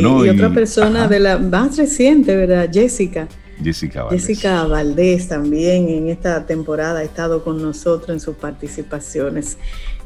y, 0.01 0.29
otra 0.29 0.53
persona 0.53 1.09
de 1.09 1.21
la 1.21 1.39
más 1.39 1.77
reciente, 1.77 2.37
¿verdad? 2.37 2.69
Jessica. 2.73 3.29
Jessica 3.63 4.05
Valdés. 4.05 4.27
Jessica 4.27 4.65
Valdés 4.65 5.29
también 5.29 5.89
en 5.89 6.09
esta 6.09 6.47
temporada 6.47 7.01
ha 7.01 7.03
estado 7.03 7.45
con 7.45 7.61
nosotros 7.63 8.11
en 8.11 8.21
sus 8.21 8.37
participaciones. 8.37 9.59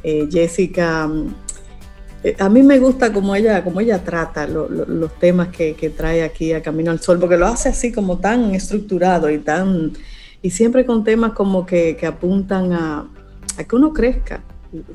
Eh, 0.03 0.29
Jessica, 0.31 1.11
a 2.39 2.49
mí 2.49 2.63
me 2.63 2.79
gusta 2.79 3.13
como 3.13 3.35
ella, 3.35 3.63
como 3.63 3.81
ella 3.81 4.03
trata 4.03 4.47
los 4.47 5.19
temas 5.19 5.49
que, 5.49 5.93
trae 5.97 6.23
aquí 6.23 6.53
a 6.53 6.63
Camino 6.63 6.91
al 6.91 7.01
Sol, 7.01 7.19
porque 7.19 7.37
lo 7.37 7.47
hace 7.47 7.69
así 7.69 7.93
como 7.93 8.19
tan 8.19 8.55
estructurado 8.55 9.31
y 9.31 9.39
tan 9.39 9.93
y 10.43 10.51
siempre 10.51 10.85
con 10.87 11.05
temas 11.05 11.33
como 11.33 11.67
que, 11.67 11.99
apuntan 12.07 12.73
a, 12.73 13.07
que 13.57 13.77
uno 13.77 13.93
crezca. 13.93 14.41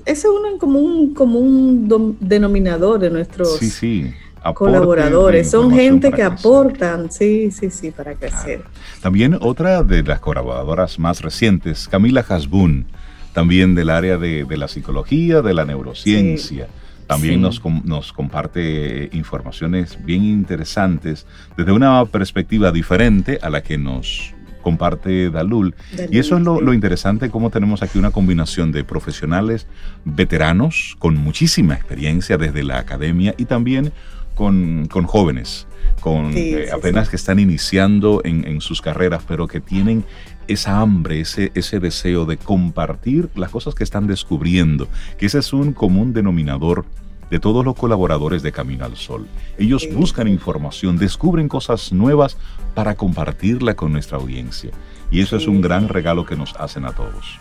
Ese 0.06 0.28
es 0.28 0.34
uno 0.34 0.58
como 0.60 0.80
un, 0.80 1.14
como 1.14 1.40
un 1.40 2.18
denominador 2.20 3.00
de 3.00 3.10
nuestros 3.10 3.58
sí, 3.58 3.70
sí 3.70 4.14
colaboradores, 4.54 5.52
son 5.52 5.72
gente 5.72 6.12
que 6.12 6.24
aportan, 6.24 7.12
sí, 7.12 7.52
sí, 7.52 7.70
sí, 7.70 7.92
para 7.92 8.16
crecer. 8.16 8.64
También 9.02 9.38
otra 9.40 9.84
de 9.84 10.04
las 10.04 10.20
colaboradoras 10.20 10.98
más 10.98 11.22
recientes, 11.22 11.88
Camila 11.88 12.26
Hasbun, 12.28 12.86
también 13.34 13.76
del 13.76 13.90
área 13.90 14.18
de, 14.18 14.46
la 14.58 14.68
psicología, 14.68 15.42
de 15.42 15.54
la 15.54 15.66
neurociencia. 15.66 16.68
También 17.16 17.42
nos, 17.42 17.62
nos, 17.84 18.14
comparte 18.14 19.10
informaciones 19.14 19.98
bien 20.04 20.24
interesantes 20.24 21.26
desde 21.58 21.72
una 21.72 22.06
perspectiva 22.06 22.72
diferente 22.72 23.40
a 23.42 23.50
la 23.50 23.62
que 23.62 23.78
nos 23.78 24.34
comparte 24.62 25.30
Dalul. 25.30 25.74
y 26.10 26.20
eso 26.20 26.38
es 26.38 26.44
lo, 26.44 26.62
lo, 26.62 26.74
interesante, 26.74 27.30
cómo 27.30 27.50
tenemos 27.50 27.82
aquí 27.82 27.98
una 27.98 28.12
combinación 28.12 28.72
de 28.72 28.84
profesionales 28.84 29.68
veteranos 30.06 30.96
con 31.00 31.16
muchísima 31.16 31.74
experiencia 31.74 32.38
desde 32.38 32.64
la 32.64 32.78
academia 32.78 33.34
y 33.38 33.46
también 33.46 33.92
con, 34.36 35.08
jóvenes, 35.08 35.68
con 36.00 36.32
eh, 36.36 36.68
apenas 36.74 37.10
que 37.10 37.16
están 37.16 37.40
iniciando 37.40 38.22
en, 38.24 38.62
sus 38.62 38.82
carreras, 38.82 39.24
pero 39.28 39.48
que 39.48 39.60
tienen 39.60 40.04
esa 40.52 40.80
hambre, 40.80 41.22
ese, 41.22 41.52
ese 41.56 41.80
deseo 41.80 42.26
de 42.26 42.38
compartir 42.38 43.30
las 43.36 43.52
cosas 43.52 43.76
que 43.76 43.84
están 43.84 44.08
descubriendo, 44.08 44.88
que 45.18 45.26
ese 45.26 45.40
es 45.40 45.54
un 45.54 45.74
común 45.74 46.14
denominador 46.14 46.86
de 47.30 47.40
todos 47.40 47.64
los 47.64 47.76
colaboradores 47.76 48.44
de 48.44 48.52
Camino 48.52 48.84
al 48.86 48.98
Sol. 48.98 49.26
Ellos 49.58 49.88
buscan 49.94 50.28
información, 50.28 50.98
descubren 50.98 51.48
cosas 51.48 51.94
nuevas 51.94 52.38
para 52.76 52.96
compartirla 52.96 53.76
con 53.76 53.94
nuestra 53.94 54.18
audiencia. 54.18 54.72
Y 55.10 55.22
eso 55.22 55.38
es 55.38 55.48
un 55.48 55.62
gran 55.62 55.88
regalo 55.88 56.26
que 56.26 56.36
nos 56.36 56.54
hacen 56.56 56.86
a 56.86 56.92
todos. 56.92 57.40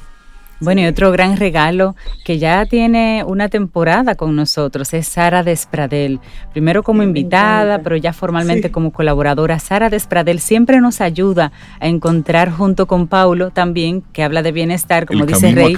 Bueno, 0.60 0.82
y 0.82 0.86
otro 0.86 1.10
gran 1.10 1.38
regalo 1.38 1.96
que 2.22 2.38
ya 2.38 2.66
tiene 2.66 3.24
una 3.26 3.48
temporada 3.48 4.14
con 4.14 4.36
nosotros 4.36 4.92
es 4.92 5.08
Sara 5.08 5.42
Despradel. 5.42 6.20
Primero 6.52 6.82
como 6.82 7.02
invitada, 7.02 7.78
pero 7.78 7.96
ya 7.96 8.12
formalmente 8.12 8.70
como 8.70 8.92
colaboradora. 8.92 9.58
Sara 9.58 9.88
Despradel 9.88 10.38
siempre 10.38 10.82
nos 10.82 11.00
ayuda 11.00 11.50
a 11.80 11.88
encontrar 11.88 12.50
junto 12.50 12.86
con 12.86 13.08
Paulo 13.08 13.50
también, 13.52 14.02
que 14.12 14.22
habla 14.22 14.42
de 14.42 14.52
bienestar, 14.52 15.06
como 15.06 15.24
dice 15.24 15.52
Rey, 15.52 15.74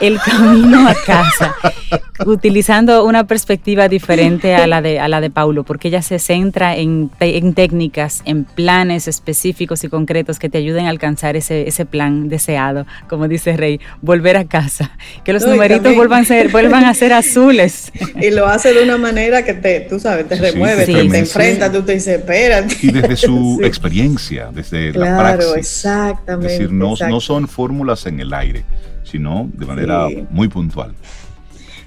el 0.00 0.18
camino 0.18 0.88
a 0.88 0.94
casa, 0.94 1.54
utilizando 2.24 3.04
una 3.04 3.26
perspectiva 3.26 3.88
diferente 3.88 4.54
a 4.54 4.66
la 4.66 4.80
de, 4.80 4.98
a 4.98 5.08
la 5.08 5.20
de 5.20 5.28
Paulo, 5.28 5.62
porque 5.62 5.88
ella 5.88 6.00
se 6.00 6.18
centra 6.18 6.74
en, 6.74 7.10
en 7.20 7.52
técnicas, 7.52 8.22
en 8.24 8.44
planes 8.44 9.08
específicos 9.08 9.84
y 9.84 9.90
concretos 9.90 10.38
que 10.38 10.48
te 10.48 10.56
ayuden 10.56 10.86
a 10.86 10.88
alcanzar 10.88 11.36
ese, 11.36 11.68
ese 11.68 11.84
plan 11.84 12.30
deseado, 12.30 12.86
como 13.10 13.28
dice 13.28 13.58
Rey. 13.58 13.78
Volver 14.00 14.21
a 14.36 14.44
casa, 14.46 14.96
que 15.24 15.32
los 15.32 15.46
numeritos 15.46 15.94
vuelvan, 15.94 16.24
ser, 16.24 16.50
vuelvan 16.50 16.84
a 16.84 16.94
ser 16.94 17.12
azules. 17.12 17.90
Y 18.22 18.30
lo 18.30 18.46
hace 18.46 18.72
de 18.72 18.84
una 18.84 18.98
manera 18.98 19.44
que 19.44 19.54
te, 19.54 19.80
tú 19.80 19.98
sabes, 19.98 20.28
te 20.28 20.36
remueve, 20.36 20.86
te, 20.86 21.00
enfrenta, 21.18 21.72
tú 21.72 21.82
te 21.82 21.94
dices, 21.94 22.18
espérate. 22.20 22.76
Y 22.80 22.92
desde 22.92 23.16
su 23.16 23.60
experiencia, 23.64 24.50
desde 24.52 24.92
la 24.92 25.18
praxis. 25.18 25.44
Claro, 25.44 25.56
exactamente. 25.56 26.52
Es 26.52 26.58
decir, 26.60 26.72
no, 26.72 26.94
no 27.08 27.20
son 27.20 27.48
fórmulas 27.48 28.06
en 28.06 28.20
el 28.20 28.32
aire, 28.32 28.64
sino 29.02 29.50
de 29.52 29.66
manera 29.66 30.08
muy 30.30 30.48
puntual. 30.48 30.94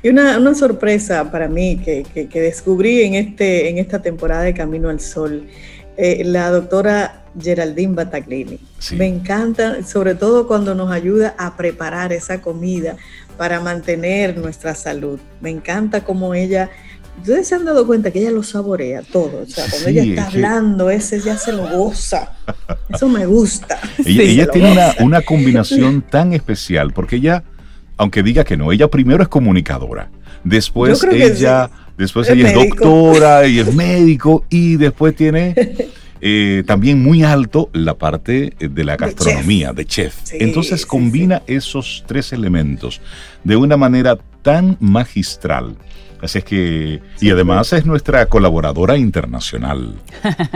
Y 0.05 0.09
una, 0.09 0.37
una, 0.37 0.53
sorpresa 0.53 1.31
para 1.31 1.47
mí 1.47 1.77
que, 1.77 2.03
que, 2.13 2.39
descubrí 2.39 3.01
en, 3.01 3.15
este, 3.15 3.69
en 3.69 3.79
esta 3.79 4.03
temporada 4.03 4.43
de 4.43 4.53
Camino 4.53 4.89
al 4.89 4.99
Sol, 4.99 5.47
eh, 5.97 6.23
la 6.25 6.49
doctora 6.51 7.23
Geraldine 7.39 7.93
Bataglini. 7.93 8.59
Me 8.97 9.07
encanta, 9.07 9.83
sobre 9.83 10.15
todo 10.15 10.47
cuando 10.47 10.75
nos 10.75 10.91
ayuda 10.91 11.35
a 11.37 11.57
preparar 11.57 12.13
esa 12.13 12.41
comida 12.41 12.95
para 13.37 13.59
mantener 13.59 14.37
nuestra 14.37 14.75
salud. 14.75 15.19
Me 15.41 15.49
encanta 15.49 16.01
cómo 16.03 16.33
ella, 16.33 16.69
ustedes 17.19 17.47
se 17.47 17.55
han 17.55 17.65
dado 17.65 17.85
cuenta 17.85 18.11
que 18.11 18.19
ella 18.19 18.31
lo 18.31 18.43
saborea 18.43 19.01
todo. 19.01 19.43
O 19.43 19.45
sea, 19.45 19.65
cuando 19.69 19.89
ella 19.89 20.03
está 20.03 20.27
hablando, 20.27 20.89
ese 20.89 21.19
ya 21.19 21.37
se 21.37 21.51
lo 21.51 21.67
goza. 21.67 22.33
Eso 22.93 23.09
me 23.09 23.25
gusta. 23.25 23.79
ella, 24.05 24.47
tiene 24.47 24.71
una, 24.71 24.95
una 24.99 25.21
combinación 25.21 26.01
tan 26.09 26.33
especial 26.33 26.93
porque 26.93 27.17
ella, 27.17 27.43
aunque 27.97 28.23
diga 28.23 28.43
que 28.43 28.57
no, 28.57 28.71
ella 28.71 28.89
primero 28.89 29.23
es 29.23 29.29
comunicadora. 29.29 30.09
Después 30.43 31.03
ella, 31.11 31.69
después 31.97 32.29
ella 32.29 32.49
es 32.49 32.53
doctora 32.53 33.47
y 33.47 33.59
es 33.59 33.73
médico 33.73 34.45
y 34.49 34.75
después 34.77 35.15
tiene 35.15 35.53
Eh, 36.27 36.63
también 36.65 37.03
muy 37.03 37.23
alto 37.23 37.69
la 37.71 37.93
parte 37.95 38.53
eh, 38.59 38.67
de 38.67 38.83
la 38.83 38.95
gastronomía, 38.95 39.73
de 39.73 39.85
chef. 39.85 40.15
Entonces 40.31 40.85
combina 40.85 41.43
esos 41.45 42.03
tres 42.07 42.33
elementos 42.33 43.01
de 43.43 43.55
una 43.55 43.77
manera 43.77 44.17
tan 44.41 44.75
magistral. 44.79 45.75
Así 46.21 46.39
es 46.39 46.43
que, 46.43 47.01
y 47.19 47.29
además 47.29 47.71
es 47.73 47.85
nuestra 47.85 48.25
colaboradora 48.25 48.97
internacional. 48.97 49.95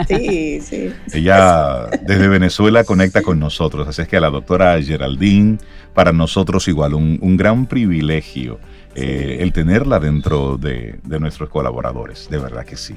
Sí, 0.07 0.59
sí. 0.61 0.89
Ella 1.13 1.87
desde 2.01 2.27
Venezuela 2.27 2.83
conecta 2.83 3.21
con 3.21 3.39
nosotros. 3.39 3.87
Así 3.87 4.01
es 4.01 4.07
que 4.07 4.17
a 4.17 4.21
la 4.21 4.31
doctora 4.31 4.81
Geraldine, 4.81 5.59
para 5.93 6.13
nosotros 6.13 6.67
igual, 6.67 6.95
un, 6.95 7.37
gran 7.37 7.67
privilegio 7.67 8.59
eh, 8.95 9.37
el 9.39 9.53
tenerla 9.53 9.99
dentro 9.99 10.57
de, 10.57 10.99
de 11.03 11.19
nuestros 11.19 11.49
colaboradores. 11.49 12.27
De 12.29 12.37
verdad 12.37 12.65
que 12.65 12.75
sí. 12.75 12.95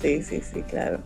Sí, 0.00 0.22
sí, 0.22 0.40
sí, 0.52 0.62
claro. 0.62 1.00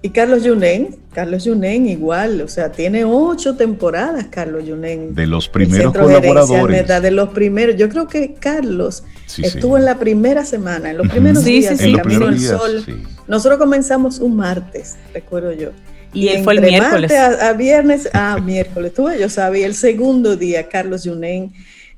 Y 0.00 0.10
Carlos 0.10 0.44
Yunen, 0.44 0.96
Carlos 1.12 1.44
Yunen 1.44 1.88
igual, 1.88 2.40
o 2.40 2.46
sea, 2.46 2.70
tiene 2.70 3.04
ocho 3.04 3.56
temporadas 3.56 4.26
Carlos 4.30 4.64
Yunen. 4.64 5.12
De 5.12 5.26
los 5.26 5.48
primeros 5.48 5.92
colaboradores. 5.92 6.86
De, 6.86 7.10
los 7.10 7.30
primeros. 7.30 7.74
Yo 7.76 7.88
creo 7.88 8.06
que 8.06 8.34
Carlos 8.34 9.02
estuvo 9.38 9.76
en 9.76 9.84
la 9.84 9.98
primera 9.98 10.44
semana, 10.44 10.92
en 10.92 10.98
los 10.98 11.08
primeros 11.08 11.44
días 11.44 11.80
en 11.80 11.96
Camino 11.96 12.28
al 12.28 12.38
Sol. 12.38 12.84
Nosotros 13.26 13.58
comenzamos 13.58 14.20
un 14.20 14.36
martes, 14.36 14.96
recuerdo 15.12 15.52
yo. 15.52 15.70
Y, 16.14 16.28
él 16.28 16.44
fue 16.44 16.54
el 16.54 16.60
miércoles. 16.60 17.12
A, 17.12 17.52
viernes, 17.54 18.08
a 18.14 18.38
miércoles, 18.38 18.94
tú 18.94 19.10
yo 19.10 19.28
sabía, 19.28 19.66
el 19.66 19.74
segundo 19.74 20.36
día, 20.36 20.68
Carlos 20.68 21.04
Yunen, 21.04 21.52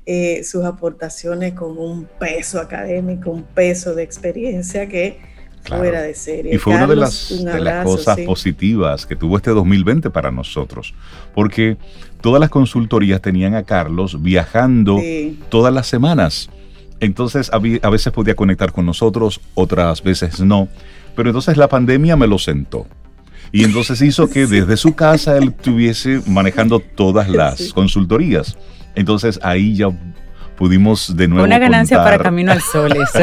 eh, 0.05 0.43
sus 0.43 0.65
aportaciones 0.65 1.53
con 1.53 1.77
un 1.77 2.07
peso 2.19 2.59
académico, 2.59 3.29
un 3.31 3.43
peso 3.43 3.93
de 3.93 4.03
experiencia 4.03 4.87
que 4.89 5.19
fuera 5.63 6.01
de 6.01 6.15
serie. 6.15 6.55
Y 6.55 6.57
fue 6.57 6.75
una 6.75 6.87
de 6.87 6.95
las, 6.95 7.33
cosas 7.83 8.19
positivas 8.21 9.05
que 9.05 9.15
tuvo 9.15 9.37
este 9.37 9.51
2020 9.51 10.09
para 10.09 10.31
nosotros, 10.31 10.93
porque 11.35 11.77
todas 12.21 12.39
las 12.39 12.49
consultorías 12.49 13.21
tenían 13.21 13.55
a 13.55 13.63
Carlos 13.63 14.21
viajando 14.21 14.99
todas 15.49 15.73
las 15.73 15.87
semanas. 15.87 16.49
Entonces 16.99 17.49
a 17.51 17.59
veces 17.89 18.13
podía 18.13 18.35
conectar 18.35 18.71
con 18.71 18.85
nosotros, 18.85 19.41
otras 19.55 20.03
veces 20.03 20.39
no. 20.39 20.67
Pero 21.15 21.29
entonces 21.29 21.57
la 21.57 21.67
pandemia 21.67 22.15
me 22.15 22.27
lo 22.27 22.37
sentó. 22.37 22.87
Y 23.51 23.63
entonces 23.63 24.01
hizo 24.01 24.29
que 24.29 24.47
desde 24.47 24.77
su 24.77 24.93
casa 24.93 25.37
él 25.37 25.49
estuviese 25.49 26.21
manejando 26.27 26.79
todas 26.79 27.29
las 27.29 27.73
consultorías. 27.73 28.57
Entonces 28.95 29.39
ahí 29.43 29.75
ya 29.75 29.89
pudimos 30.55 31.15
de 31.15 31.27
nuevo. 31.27 31.45
Una 31.45 31.57
ganancia 31.57 31.97
para 31.97 32.19
Camino 32.19 32.51
al 32.51 32.61
Sol, 32.61 32.91
eso. 32.91 33.19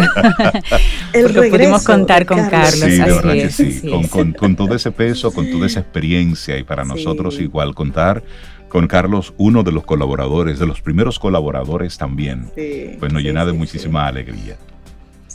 Porque 1.22 1.50
pudimos 1.50 1.84
contar 1.84 2.26
con 2.26 2.48
Carlos. 2.48 2.80
Sí, 2.80 3.00
así 3.00 3.38
es, 3.38 3.54
sí. 3.54 3.90
Con, 4.10 4.32
con, 4.32 4.56
todo 4.56 4.74
ese 4.74 4.90
peso, 4.90 5.32
con 5.32 5.50
toda 5.50 5.66
esa 5.66 5.80
experiencia 5.80 6.58
y 6.58 6.64
para 6.64 6.84
nosotros 6.84 7.38
igual 7.38 7.74
contar 7.74 8.22
con 8.68 8.86
Carlos, 8.86 9.34
uno 9.38 9.62
de 9.62 9.72
los 9.72 9.84
colaboradores, 9.84 10.58
de 10.58 10.66
los 10.66 10.80
primeros 10.80 11.18
colaboradores 11.18 11.98
también, 11.98 12.50
pues 12.98 13.12
nos 13.12 13.22
llena 13.22 13.46
de 13.46 13.52
muchísima 13.52 14.06
alegría. 14.06 14.56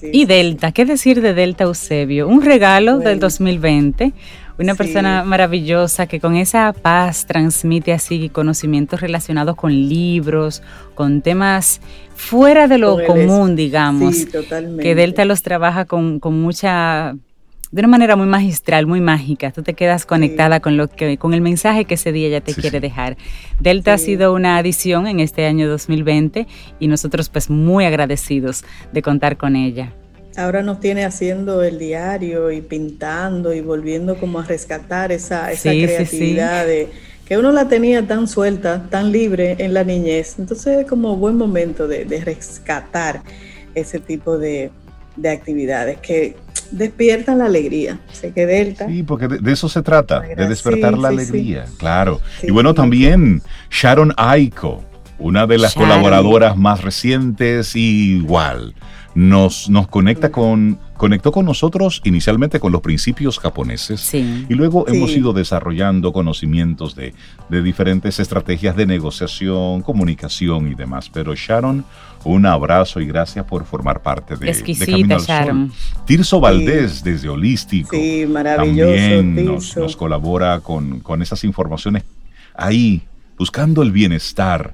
Y 0.01 0.25
Delta, 0.25 0.71
¿qué 0.71 0.85
decir 0.85 1.21
de 1.21 1.33
Delta 1.33 1.63
Eusebio? 1.63 2.27
Un 2.27 2.43
regalo 2.43 2.99
del 2.99 3.19
2020, 3.19 4.13
una 4.57 4.75
persona 4.75 5.23
maravillosa 5.23 6.07
que 6.07 6.19
con 6.19 6.35
esa 6.35 6.73
paz 6.73 7.25
transmite 7.25 7.93
así 7.93 8.29
conocimientos 8.29 9.01
relacionados 9.01 9.55
con 9.55 9.71
libros, 9.71 10.61
con 10.95 11.21
temas 11.21 11.81
fuera 12.15 12.67
de 12.67 12.77
lo 12.77 13.03
común, 13.05 13.55
digamos. 13.55 14.25
Que 14.81 14.95
Delta 14.95 15.25
los 15.25 15.41
trabaja 15.41 15.85
con, 15.85 16.19
con 16.19 16.41
mucha 16.41 17.15
de 17.73 17.79
una 17.79 17.87
manera 17.87 18.15
muy 18.15 18.27
magistral, 18.27 18.85
muy 18.85 19.01
mágica. 19.01 19.51
Tú 19.51 19.63
te 19.63 19.73
quedas 19.73 20.05
conectada 20.05 20.59
con 20.59 20.77
lo 20.77 20.87
que, 20.89 21.17
con 21.17 21.33
el 21.33 21.41
mensaje 21.41 21.85
que 21.85 21.95
ese 21.95 22.11
día 22.11 22.29
ya 22.29 22.39
te 22.39 22.53
quiere 22.53 22.79
dejar. 22.79 23.17
Delta 23.59 23.93
ha 23.93 23.97
sido 23.97 24.31
una 24.31 24.57
adición 24.57 25.07
en 25.07 25.19
este 25.19 25.47
año 25.47 25.67
2020 25.67 26.45
y 26.79 26.87
nosotros 26.87 27.29
pues 27.29 27.49
muy 27.49 27.85
agradecidos 27.85 28.63
de 28.91 29.01
contar 29.01 29.37
con 29.37 29.55
ella. 29.55 29.91
Ahora 30.35 30.63
nos 30.63 30.79
tiene 30.79 31.05
haciendo 31.05 31.61
el 31.63 31.77
diario 31.77 32.51
y 32.51 32.61
pintando 32.61 33.53
y 33.53 33.61
volviendo 33.61 34.17
como 34.17 34.39
a 34.39 34.43
rescatar 34.43 35.11
esa, 35.11 35.51
esa 35.51 35.69
creatividad 35.69 36.65
de 36.65 36.89
que 37.25 37.37
uno 37.37 37.51
la 37.51 37.67
tenía 37.67 38.05
tan 38.05 38.27
suelta, 38.27 38.87
tan 38.89 39.11
libre 39.11 39.55
en 39.59 39.73
la 39.73 39.83
niñez. 39.83 40.35
Entonces 40.39 40.79
es 40.79 40.87
como 40.87 41.15
buen 41.17 41.37
momento 41.37 41.87
de, 41.87 42.05
rescatar 42.23 43.21
ese 43.75 43.99
tipo 43.99 44.37
de, 44.37 44.71
de 45.15 45.29
actividades 45.29 45.99
que 45.99 46.35
despiertan 46.71 47.37
la 47.37 47.45
alegría. 47.45 47.99
Sé 48.11 48.31
que 48.31 48.45
Delta. 48.45 48.87
Sí, 48.87 49.03
porque 49.03 49.27
de, 49.27 49.51
eso 49.51 49.69
se 49.69 49.81
trata, 49.81 50.19
de 50.21 50.47
despertar 50.47 50.97
la 50.97 51.09
alegría, 51.09 51.65
claro. 51.77 52.19
y 52.41 52.51
bueno, 52.51 52.73
también 52.73 53.41
Sharon 53.69 54.13
Aiko, 54.17 54.83
una 55.19 55.47
de 55.47 55.57
las 55.57 55.75
colaboradoras 55.75 56.57
más 56.57 56.81
recientes, 56.81 57.75
igual. 57.75 58.73
Nos, 59.15 59.69
nos 59.69 59.87
conecta 59.87 60.31
con, 60.31 60.79
conectó 60.97 61.31
con 61.31 61.45
nosotros 61.45 62.01
inicialmente 62.03 62.59
con 62.59 62.71
los 62.71 62.81
principios 62.81 63.37
japoneses 63.37 64.11
y 64.13 64.53
luego 64.55 64.87
hemos 64.87 65.11
ido 65.11 65.33
desarrollando 65.33 66.11
conocimientos 66.11 66.95
de, 66.95 67.13
de 67.49 67.61
diferentes 67.61 68.19
estrategias 68.19 68.75
de 68.75 68.87
negociación, 68.87 69.83
comunicación 69.83 70.71
y 70.71 70.73
demás. 70.73 71.11
Pero 71.13 71.35
Sharon 71.35 71.85
un 72.25 72.45
abrazo 72.45 73.01
y 73.01 73.05
gracias 73.05 73.45
por 73.45 73.65
formar 73.65 74.01
parte 74.01 74.35
de, 74.35 74.53
de 74.53 74.85
Camino 74.85 75.15
al 75.15 75.21
Sol. 75.21 75.71
Tirso 76.05 76.39
Valdés 76.39 77.03
desde 77.03 77.29
Holístico. 77.29 77.95
Sí, 77.95 78.25
maravilloso. 78.27 78.91
También 78.91 79.45
nos, 79.45 79.95
colabora 79.95 80.59
con, 80.61 81.01
con 81.01 81.21
esas 81.21 81.43
informaciones 81.43 82.03
ahí, 82.55 83.01
buscando 83.37 83.81
el 83.81 83.91
bienestar 83.91 84.73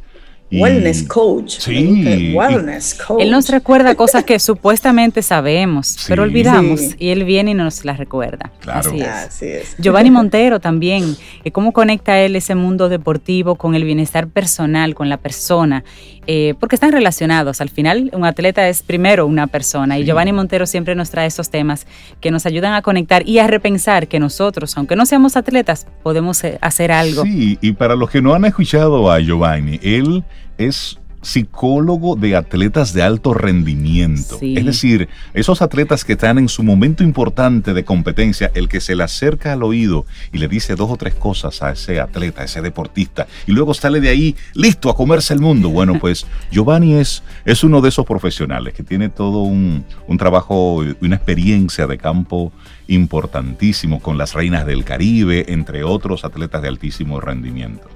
Wellness 0.52 1.04
coach. 1.04 1.60
Sí. 1.60 2.34
Wellness 2.36 2.96
coach. 2.96 3.22
Él 3.22 3.32
nos 3.32 3.50
recuerda 3.50 3.96
cosas 3.96 4.24
que 4.24 4.40
supuestamente 4.40 5.22
sabemos, 5.22 5.98
pero 6.08 6.24
olvidamos 6.24 6.96
y 6.98 7.10
él 7.10 7.24
viene 7.24 7.52
y 7.52 7.54
nos 7.54 7.86
las 7.86 7.98
recuerda. 7.98 8.52
Claro. 8.60 8.92
Así 9.08 9.46
es. 9.46 9.76
Giovanni 9.78 10.12
Montero 10.20 10.60
también, 10.60 11.16
cómo 11.52 11.72
conecta 11.72 12.20
él 12.20 12.36
ese 12.36 12.56
mundo 12.56 12.90
deportivo 12.90 13.56
con 13.56 13.76
el 13.76 13.84
bienestar 13.84 14.28
personal, 14.28 14.96
con 14.96 15.10
la 15.10 15.18
persona, 15.18 15.84
eh, 16.26 16.56
porque 16.60 16.76
están 16.76 16.92
relacionados. 16.92 17.62
Al 17.62 17.70
final, 17.70 18.10
un 18.14 18.26
atleta 18.26 18.68
es 18.70 18.82
primero 18.82 19.26
una 19.26 19.48
persona 19.48 19.98
y 20.00 20.06
Giovanni 20.06 20.32
Montero 20.32 20.66
siempre 20.66 20.96
nos 20.96 21.10
trae 21.10 21.28
esos 21.28 21.50
temas 21.50 21.86
que 22.22 22.32
nos 22.32 22.46
ayudan 22.46 22.74
a 22.74 22.82
conectar 22.82 23.28
y 23.28 23.40
a 23.40 23.48
repensar 23.48 24.08
que 24.08 24.20
nosotros, 24.20 24.78
aunque 24.78 24.96
no 24.96 25.06
seamos 25.06 25.36
atletas, 25.38 25.88
podemos 26.04 26.44
eh, 26.44 26.58
hacer 26.62 26.92
algo. 26.92 27.24
Sí, 27.24 27.58
y 27.62 27.74
para 27.74 27.96
los 27.96 28.10
que 28.10 28.22
no 28.22 28.34
han 28.34 28.46
escuchado 28.46 29.12
a 29.12 29.20
Giovanni, 29.20 29.80
él 29.84 30.24
es 30.60 31.00
psicólogo 31.22 32.16
de 32.16 32.36
atletas 32.36 32.94
de 32.94 33.04
alto 33.04 33.34
rendimiento. 33.34 34.40
Es 34.42 34.66
decir, 34.66 35.10
esos 35.34 35.62
atletas 35.62 36.06
que 36.06 36.14
están 36.14 36.38
en 36.38 36.48
su 36.48 36.64
momento 36.64 37.04
importante 37.04 37.74
de 37.74 37.84
competencia, 37.84 38.52
el 38.56 38.70
que 38.70 38.80
se 38.80 38.96
le 38.96 39.04
acerca 39.04 39.54
al 39.54 39.64
oído 39.64 40.06
y 40.32 40.38
le 40.38 40.48
dice 40.48 40.76
dos 40.76 40.90
o 40.90 40.98
tres 40.98 41.16
cosas 41.16 41.62
a 41.62 41.72
ese 41.72 42.00
atleta, 42.00 42.42
a 42.42 42.46
ese 42.46 42.62
deportista, 42.62 43.28
y 43.48 43.52
luego 43.52 43.74
sale 43.74 44.00
de 44.00 44.10
ahí 44.10 44.36
listo 44.54 44.90
a 44.90 44.96
comerse 44.96 45.34
el 45.34 45.42
mundo. 45.42 45.70
Bueno, 45.70 46.00
pues 46.00 46.26
Giovanni 46.52 46.94
es, 46.94 47.24
es 47.46 47.64
uno 47.64 47.82
de 47.82 47.90
esos 47.90 48.06
profesionales 48.06 48.74
que 48.74 48.84
tiene 48.84 49.10
todo 49.10 49.40
un, 49.40 49.84
un 50.08 50.18
trabajo 50.18 50.84
una 51.02 51.16
experiencia 51.16 51.88
de 51.88 51.98
campo 51.98 52.52
importantísimo 52.88 54.02
con 54.02 54.18
las 54.18 54.34
reinas 54.34 54.66
del 54.66 54.84
Caribe, 54.84 55.46
entre 55.50 55.84
otros 55.84 56.24
atletas 56.24 56.62
de 56.62 56.70
altísimo 56.70 57.20
rendimiento 57.20 57.90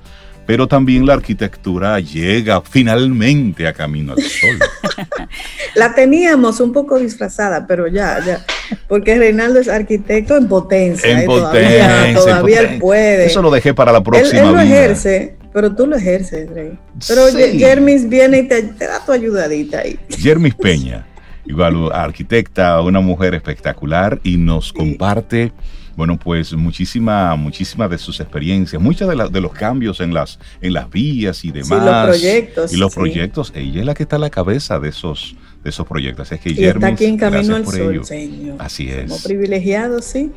pero 0.45 0.67
también 0.67 1.05
la 1.05 1.13
arquitectura 1.13 1.99
llega 1.99 2.61
finalmente 2.61 3.67
a 3.67 3.73
Camino 3.73 4.13
al 4.13 4.21
Sol. 4.21 4.59
la 5.75 5.95
teníamos 5.95 6.59
un 6.59 6.73
poco 6.73 6.99
disfrazada, 6.99 7.65
pero 7.67 7.87
ya, 7.87 8.19
ya, 8.25 8.45
porque 8.87 9.17
Reinaldo 9.17 9.59
es 9.59 9.67
arquitecto 9.67 10.35
en 10.35 10.47
potencia. 10.47 11.09
En 11.09 11.25
potencia. 11.25 12.13
Todavía, 12.13 12.61
él 12.61 12.79
puede. 12.79 13.25
Eso 13.25 13.41
lo 13.41 13.51
dejé 13.51 13.73
para 13.73 13.91
la 13.91 14.03
próxima. 14.03 14.41
Él, 14.41 14.47
él 14.47 14.53
lo 14.53 14.59
ejerce, 14.59 15.37
pero 15.53 15.75
tú 15.75 15.87
lo 15.87 15.95
ejerces, 15.95 16.49
Rey. 16.49 16.77
Pero 17.07 17.27
Jermis 17.27 18.09
viene 18.09 18.39
y 18.39 18.47
te, 18.47 18.63
da 18.63 19.05
tu 19.05 19.11
ayudadita 19.11 19.79
ahí. 19.79 19.99
Jermis 20.09 20.55
Peña, 20.61 21.05
igual 21.45 21.91
arquitecta, 21.93 22.81
una 22.81 22.99
mujer 22.99 23.35
espectacular 23.35 24.19
y 24.23 24.37
nos 24.37 24.73
comparte 24.73 25.51
bueno, 25.95 26.17
pues 26.17 26.53
muchísima, 26.53 27.35
muchísimas 27.35 27.89
de 27.89 27.97
sus 27.97 28.19
experiencias, 28.19 28.81
muchos 28.81 29.07
de, 29.07 29.29
de, 29.29 29.41
los 29.41 29.53
cambios 29.53 29.99
en 29.99 30.13
las, 30.13 30.39
en 30.61 30.73
las 30.73 30.89
vías 30.89 31.45
y 31.45 31.51
demás. 31.51 31.67
Sí, 31.67 31.75
los 31.75 32.05
proyectos. 32.05 32.73
Y 32.73 32.77
los 32.77 32.95
proyectos, 32.95 33.53
ella 33.55 33.79
es 33.81 33.85
la 33.85 33.93
que 33.93 34.03
está 34.03 34.15
a 34.15 34.19
la 34.19 34.29
cabeza 34.31 34.79
de 34.79 34.89
esos, 34.89 35.35
de 35.63 35.69
esos 35.69 35.85
proyectos. 35.87 36.31
Es 36.31 36.39
que 36.39 36.51
y 36.51 36.65
está 36.65 36.87
aquí 36.87 37.05
en 37.05 37.17
Camino 37.17 37.55
al 37.55 37.65
Sol, 37.65 38.05
señor. 38.05 38.55
Así 38.59 38.89
es. 38.89 39.09
Como 39.09 39.21
privilegiado, 39.21 40.01
sí. 40.01 40.31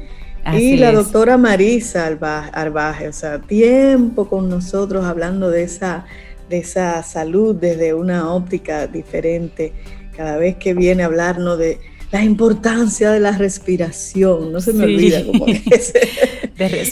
y 0.52 0.76
la 0.76 0.92
doctora 0.92 1.38
Marisa 1.38 2.06
Arbaje, 2.06 3.08
o 3.08 3.12
sea, 3.12 3.40
tiempo 3.40 4.28
con 4.28 4.50
nosotros 4.50 5.06
hablando 5.06 5.50
de 5.50 5.62
esa, 5.62 6.04
de 6.50 6.58
esa 6.58 7.02
salud 7.02 7.56
desde 7.56 7.94
una 7.94 8.30
óptica 8.30 8.86
diferente. 8.86 9.72
Cada 10.14 10.36
vez 10.36 10.56
que 10.56 10.74
viene 10.74 11.02
a 11.02 11.06
hablarnos 11.06 11.58
de 11.58 11.78
la 12.12 12.22
importancia 12.22 13.10
de 13.10 13.20
la 13.20 13.32
respiración, 13.32 14.52
no 14.52 14.60
se 14.60 14.72
me 14.72 14.84
olvida 14.84 15.24
cómo 15.24 15.46
es. 15.48 15.92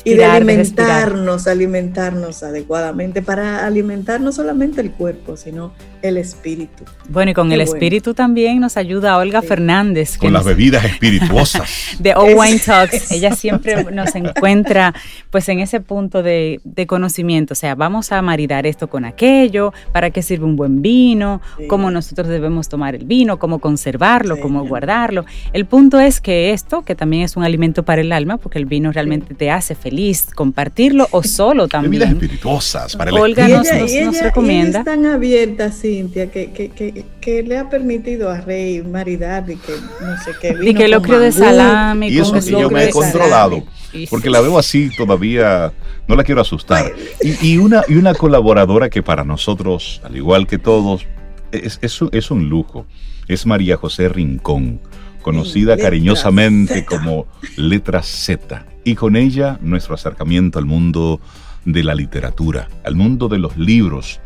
y 0.05 0.15
de 0.15 0.25
alimentarnos, 0.25 1.47
alimentarnos 1.47 2.43
adecuadamente 2.43 3.23
para 3.23 3.65
alimentar 3.65 4.21
no 4.21 4.33
solamente 4.33 4.81
el 4.81 4.91
cuerpo, 4.91 5.37
sino 5.37 5.73
el 6.03 6.17
espíritu. 6.17 6.85
Bueno, 7.09 7.31
y 7.31 7.35
con 7.35 7.51
el 7.53 7.61
espíritu 7.61 8.13
también 8.13 8.61
nos 8.61 8.77
ayuda 8.77 9.17
Olga 9.17 9.41
Fernández. 9.41 10.19
Con 10.19 10.33
las 10.33 10.45
bebidas 10.45 10.85
espirituosas. 10.95 11.97
de 11.99 12.15
O 12.15 12.25
Wine 12.25 12.59
Talks. 12.59 13.11
Ella 13.11 13.35
siempre 13.35 13.85
nos 13.85 14.15
encuentra 14.15 14.95
pues 15.31 15.49
en 15.49 15.61
ese 15.61 15.81
punto 15.81 16.23
de, 16.23 16.61
conocimiento. 16.87 17.53
O 17.53 17.57
sea, 17.57 17.75
vamos 17.75 18.13
a 18.13 18.21
maridar 18.21 18.67
esto 18.67 18.89
con 18.89 19.05
aquello, 19.05 19.73
para 19.93 20.11
qué 20.11 20.23
sirve 20.23 20.45
un 20.45 20.57
buen 20.57 20.83
vino, 20.83 21.41
cómo 21.69 21.91
nosotros 21.91 22.29
debemos 22.29 22.69
tomar 22.69 22.95
el 22.95 23.07
vino, 23.07 23.39
cómo 23.39 23.59
conservarlo, 23.61 24.39
cómo 24.39 24.67
guardarlo. 24.67 25.04
El 25.53 25.67
punto 25.67 26.01
es 26.01 26.21
que 26.21 26.53
esto, 26.53 26.83
que 26.83 26.95
también 26.95 27.23
es 27.25 27.37
un 27.37 27.45
alimento 27.45 27.83
para 27.83 28.01
el 28.01 28.13
alma, 28.13 28.39
porque 28.39 28.59
el 28.59 28.67
vino 28.67 28.93
realmente 28.93 29.35
te 29.35 29.51
hace 29.51 29.75
feliz, 29.75 30.29
compartirlo 30.35 31.09
o 31.11 31.23
solo 31.23 31.69
también. 31.69 32.01
Bebidas 32.01 32.13
espirituosas 32.13 32.97
para 32.97 33.11
el 33.11 33.19
Olga 33.19 33.49
nos, 33.49 33.67
nos, 33.71 34.21
recomienda. 34.21 34.81
están 34.81 35.07
abiertas, 35.07 35.77
sí 35.77 36.09
que, 36.13 37.05
que, 37.21 37.43
le 37.43 37.59
ha 37.59 37.69
permitido 37.69 38.31
a 38.31 38.41
Rey 38.41 38.83
maridar 38.83 39.49
y 39.51 39.57
que 39.57 39.73
no 40.01 40.17
sé 40.25 40.33
qué. 40.41 40.57
y 40.63 40.75
que 40.75 40.89
lo 40.89 41.03
creo 41.03 41.19
de 41.19 41.33
salami. 41.33 42.09
Y 42.09 42.19
eso 42.19 42.41
sí 42.41 42.51
yo 42.51 42.71
me 42.71 42.85
he 42.85 42.91
controlado. 42.91 43.65
Porque 44.11 44.31
la 44.31 44.41
veo 44.41 44.59
así 44.59 44.91
todavía, 44.97 45.73
no 46.09 46.17
la 46.17 46.25
quiero 46.25 46.41
asustar. 46.41 46.93
Y, 47.23 47.57
una, 47.59 47.83
y 47.89 47.95
una 47.95 48.15
colaboradora 48.15 48.91
que 48.91 49.03
para 49.03 49.25
nosotros, 49.25 50.01
al 50.05 50.17
igual 50.17 50.47
que 50.47 50.59
todos, 50.59 51.07
es, 51.53 51.79
es, 51.81 52.31
un 52.31 52.49
lujo. 52.49 52.87
Es 53.29 53.47
María 53.47 53.77
José 53.77 54.09
Rincón, 54.09 54.81
conocida 55.25 55.79
cariñosamente 55.79 56.85
como 56.85 57.27
Letra 57.57 58.03
Z. 58.03 58.67
Y 58.85 58.95
con 58.95 59.17
ella 59.17 59.59
nuestro 59.63 59.95
acercamiento 59.95 60.59
al 60.59 60.67
mundo 60.67 61.19
de 61.65 61.83
la 61.83 61.95
literatura, 61.95 62.69
al 62.85 62.95
mundo 62.95 63.29
de 63.29 63.39
los 63.39 63.57
libros, 63.57 64.21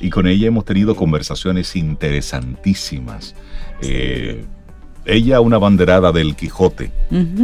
y 0.00 0.10
con 0.10 0.28
ella 0.28 0.46
hemos 0.46 0.64
tenido 0.64 0.94
conversaciones 0.94 1.74
interesantísimas. 1.74 3.34
Eh, 3.82 4.44
ella 5.06 5.40
una 5.40 5.56
abanderada 5.56 6.12
del 6.12 6.36
Quijote, 6.36 6.90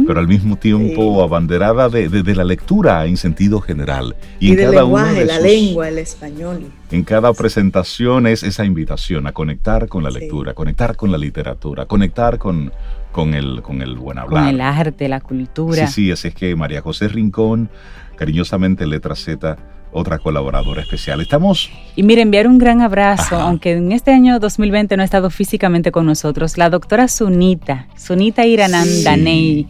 pero 0.07 0.19
al 0.19 0.27
mismo 0.27 0.55
tiempo 0.55 1.21
abanderada 1.21 1.89
de, 1.89 2.35
la 2.35 2.43
lectura 2.43 3.05
en 3.05 3.17
sentido 3.17 3.59
general. 3.59 4.15
Y, 4.39 4.51
en 4.51 4.55
del 4.55 4.69
cada 4.71 4.81
lenguaje, 4.81 5.25
la 5.25 5.39
lengua, 5.39 5.89
el 5.89 5.97
español. 5.99 6.71
En 6.89 7.03
cada 7.03 7.33
presentación 7.33 8.25
es 8.25 8.41
esa 8.43 8.65
invitación 8.65 9.27
a 9.27 9.33
conectar 9.33 9.87
con 9.87 10.01
la 10.01 10.09
lectura, 10.09 10.53
conectar 10.53 10.95
con 10.95 11.11
la 11.11 11.17
literatura, 11.17 11.85
conectar 11.85 12.39
con, 12.39 12.71
con, 13.11 13.33
el, 13.33 13.61
con 13.61 13.81
el 13.81 13.97
buen 13.97 14.17
hablar. 14.17 14.45
Con 14.45 14.53
el 14.55 14.61
arte, 14.61 15.07
la 15.07 15.21
cultura. 15.21 15.87
Sí, 15.87 15.93
sí, 15.93 16.11
así 16.11 16.29
es 16.29 16.35
que 16.35 16.55
María 16.55 16.81
José 16.81 17.07
Rincón, 17.07 17.69
cariñosamente 18.15 18.85
Letra 18.87 19.15
Z, 19.15 19.57
otra 19.91 20.19
colaboradora 20.19 20.81
especial. 20.81 21.21
Estamos... 21.21 21.69
Y 21.95 22.03
mire, 22.03 22.21
enviar 22.21 22.47
un 22.47 22.57
gran 22.57 22.81
abrazo, 22.81 23.35
aunque 23.37 23.73
en 23.73 23.91
este 23.91 24.11
año 24.11 24.39
2020 24.39 24.95
no 24.95 25.03
ha 25.03 25.05
estado 25.05 25.29
físicamente 25.29 25.91
con 25.91 26.05
nosotros, 26.05 26.57
la 26.57 26.69
doctora 26.69 27.07
Sunita, 27.07 27.87
Sunita 27.97 28.45
Iranandanei 28.45 29.67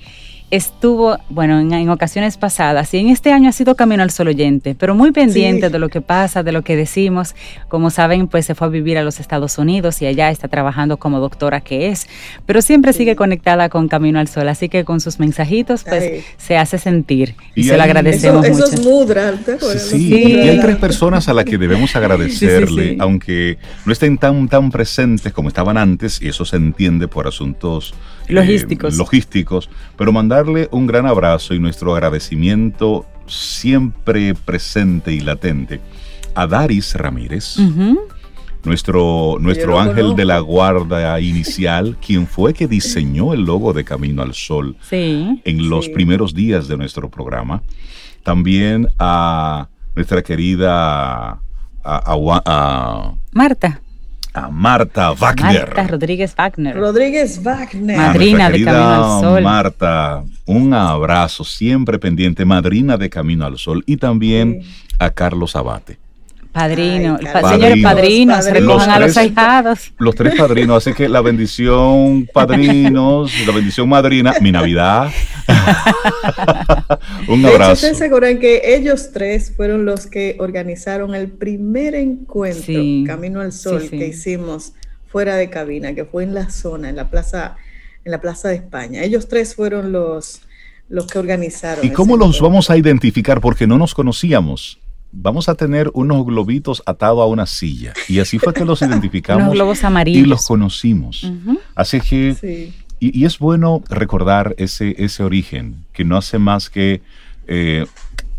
estuvo, 0.52 1.18
bueno, 1.30 1.60
en, 1.60 1.90
ocasiones 1.90 2.38
pasadas 2.38 2.94
y 2.94 2.98
en 2.98 3.10
este 3.10 3.32
año 3.32 3.50
ha 3.50 3.54
sido 3.54 3.76
Camino 3.76 4.04
al 4.04 4.12
Sol 4.12 4.28
oyente, 4.28 4.76
pero 4.78 4.94
muy 4.94 5.12
pendiente 5.12 5.70
de 5.70 5.80
lo 5.80 5.88
que 5.88 6.02
pasa, 6.02 6.44
de 6.44 6.52
lo 6.52 6.62
que 6.62 6.76
decimos. 6.76 7.36
Como 7.70 7.90
saben, 7.90 8.28
pues 8.28 8.46
se 8.46 8.54
fue 8.54 8.68
a 8.68 8.70
vivir 8.70 8.98
a 8.98 9.04
los 9.04 9.22
Estados 9.22 9.58
Unidos 9.58 10.02
y 10.02 10.06
allá 10.06 10.30
está 10.30 10.50
trabajando 10.50 10.98
como 10.98 11.20
doctora 11.20 11.62
que 11.62 11.88
es, 11.88 12.08
pero 12.46 12.62
siempre 12.62 12.92
sigue 12.92 13.16
conectada 13.16 13.70
con 13.70 13.88
Camino 13.88 14.20
al 14.20 14.28
Sol, 14.28 14.50
así 14.50 14.68
que 14.68 14.84
con 14.84 15.00
sus 15.00 15.20
mensajitos, 15.20 15.86
pues 15.86 16.26
se 16.38 16.58
hace 16.58 16.78
sentir 16.78 17.36
y, 17.56 17.64
se 17.64 17.78
lo 17.78 17.84
agradecemos 17.84 18.48
mucho. 18.48 18.66
Eso 18.66 18.76
es 18.76 18.86
mudra, 18.86 19.34
sí, 19.78 20.14
y 20.14 20.50
hay 20.50 20.60
tres 20.60 20.76
personas 20.76 21.30
a 21.30 21.34
las 21.34 21.46
que 21.46 21.58
debemos 21.58 21.96
agradecerle, 21.96 22.98
aunque 23.00 23.58
no 23.86 23.94
estén 23.94 24.18
tan, 24.18 24.50
tan 24.50 24.70
presentes 24.70 25.32
como 25.32 25.48
estaban 25.48 25.78
antes, 25.78 26.22
y 26.22 26.28
eso 26.28 26.44
se 26.44 26.58
entiende 26.58 27.08
por 27.08 27.28
asuntos 27.28 27.94
eh, 28.28 28.34
logísticos. 28.34 28.98
logísticos, 28.98 29.70
pero 29.98 30.12
mandarle 30.12 30.68
un 30.72 30.88
gran 30.88 31.06
abrazo 31.06 31.54
y 31.54 31.60
nuestro 31.60 31.94
agradecimiento 31.94 33.06
siempre 33.28 34.34
presente 34.34 35.14
y 35.14 35.20
latente 35.20 35.80
a 36.36 36.48
Daris 36.48 36.96
Ramírez. 36.96 37.58
Nuestro, 38.64 39.38
nuestro 39.40 39.80
ángel 39.80 40.16
de 40.16 40.26
la 40.26 40.40
guarda 40.40 41.20
inicial, 41.22 41.98
quien 42.06 42.28
fue 42.28 42.54
que 42.54 42.68
diseñó 42.68 43.34
el 43.34 43.42
logo 43.42 43.74
de 43.74 43.84
Camino 43.84 44.22
al 44.22 44.36
Sol 44.36 44.76
en 44.92 45.70
los 45.70 45.90
primeros 45.90 46.34
días 46.34 46.68
de 46.68 46.78
nuestro 46.78 47.10
programa. 47.10 47.64
También 48.24 48.88
a 49.00 49.68
nuestra 49.96 50.22
querida 50.22 51.42
a, 51.84 53.14
Marta 53.32 53.82
a 54.34 54.50
Marta 54.50 55.12
Wagner. 55.12 55.68
Marta 55.68 55.88
Rodríguez 55.88 56.36
Wagner. 56.36 56.76
Rodríguez 56.76 57.44
Wagner. 57.44 57.98
Madrina 57.98 58.50
de 58.50 58.64
Camino 58.64 58.94
al 58.94 59.22
Sol. 59.22 59.44
Marta, 59.44 60.24
un 60.46 60.74
abrazo 60.74 61.44
siempre 61.44 62.00
pendiente, 62.00 62.46
madrina 62.46 62.98
de 62.98 63.10
Camino 63.10 63.46
al 63.46 63.58
Sol. 63.58 63.84
Y 63.86 63.98
también 63.98 64.62
a 65.00 65.10
Carlos 65.10 65.56
Abate. 65.56 66.00
Padrino, 66.52 67.18
señores 67.18 67.82
padrinos, 67.82 68.46
recojan 68.46 68.90
a 68.90 69.00
los 69.00 69.16
ahijados. 69.16 69.94
Los 69.98 70.16
tres 70.16 70.36
padrinos, 70.36 70.86
así 70.86 70.94
que 70.94 71.08
la 71.08 71.22
bendición 71.22 72.28
padrinos, 72.34 73.32
la 73.48 73.54
bendición 73.54 73.88
madrina, 73.88 74.34
mi 74.42 74.52
Navidad. 74.52 75.10
Un 77.30 77.46
abrazo. 77.46 77.74
¿Ustedes 77.74 77.98
se 78.00 78.06
acuerdan 78.06 78.40
que 78.40 78.76
ellos 78.76 79.12
tres 79.14 79.54
fueron 79.56 79.86
los 79.86 80.08
que 80.08 80.36
organizaron 80.40 81.16
el 81.16 81.30
primer 81.30 81.96
encuentro 81.96 82.82
Camino 83.08 83.40
al 83.40 83.54
Sol 83.54 83.90
que 83.90 84.08
hicimos 84.08 84.74
fuera 85.08 85.38
de 85.38 85.50
cabina, 85.50 85.96
que 85.96 86.04
fue 86.04 86.24
en 86.24 86.34
la 86.34 86.50
zona, 86.50 86.90
en 86.90 86.98
la 86.98 87.10
plaza, 87.10 87.56
en 88.04 88.12
la 88.12 88.20
plaza 88.20 88.50
de 88.50 88.56
España. 88.56 89.04
Ellos 89.04 89.30
tres 89.30 89.56
fueron 89.56 89.94
los, 89.94 90.42
los 90.90 91.08
que 91.08 91.18
organizaron. 91.18 91.86
¿Y 91.86 91.92
cómo 91.92 92.18
los 92.18 92.42
vamos 92.42 92.70
a 92.70 92.76
identificar? 92.76 93.40
Porque 93.40 93.68
no 93.68 93.78
nos 93.78 93.94
conocíamos 93.94 94.80
vamos 95.12 95.50
a 95.50 95.56
tener 95.56 95.92
unos 95.94 96.26
globitos 96.26 96.82
atados 96.86 97.22
a 97.22 97.26
una 97.26 97.46
silla. 97.46 97.94
Y 98.08 98.20
así 98.20 98.40
fue 98.40 98.54
que 98.54 98.66
los 98.66 98.82
identificamos 98.82 99.56
y 100.06 100.26
los 100.26 100.48
conocimos. 100.48 101.32
Así 101.76 102.02
que, 102.02 102.74
y, 103.00 103.26
es 103.26 103.40
bueno 103.40 103.84
recordar 103.90 104.56
ese, 104.58 104.96
ese 104.98 105.24
origen, 105.24 105.86
que 105.94 106.06
no 106.06 106.18
hace 106.18 106.40
más 106.40 106.70
que 106.70 107.02
eh, 107.48 107.86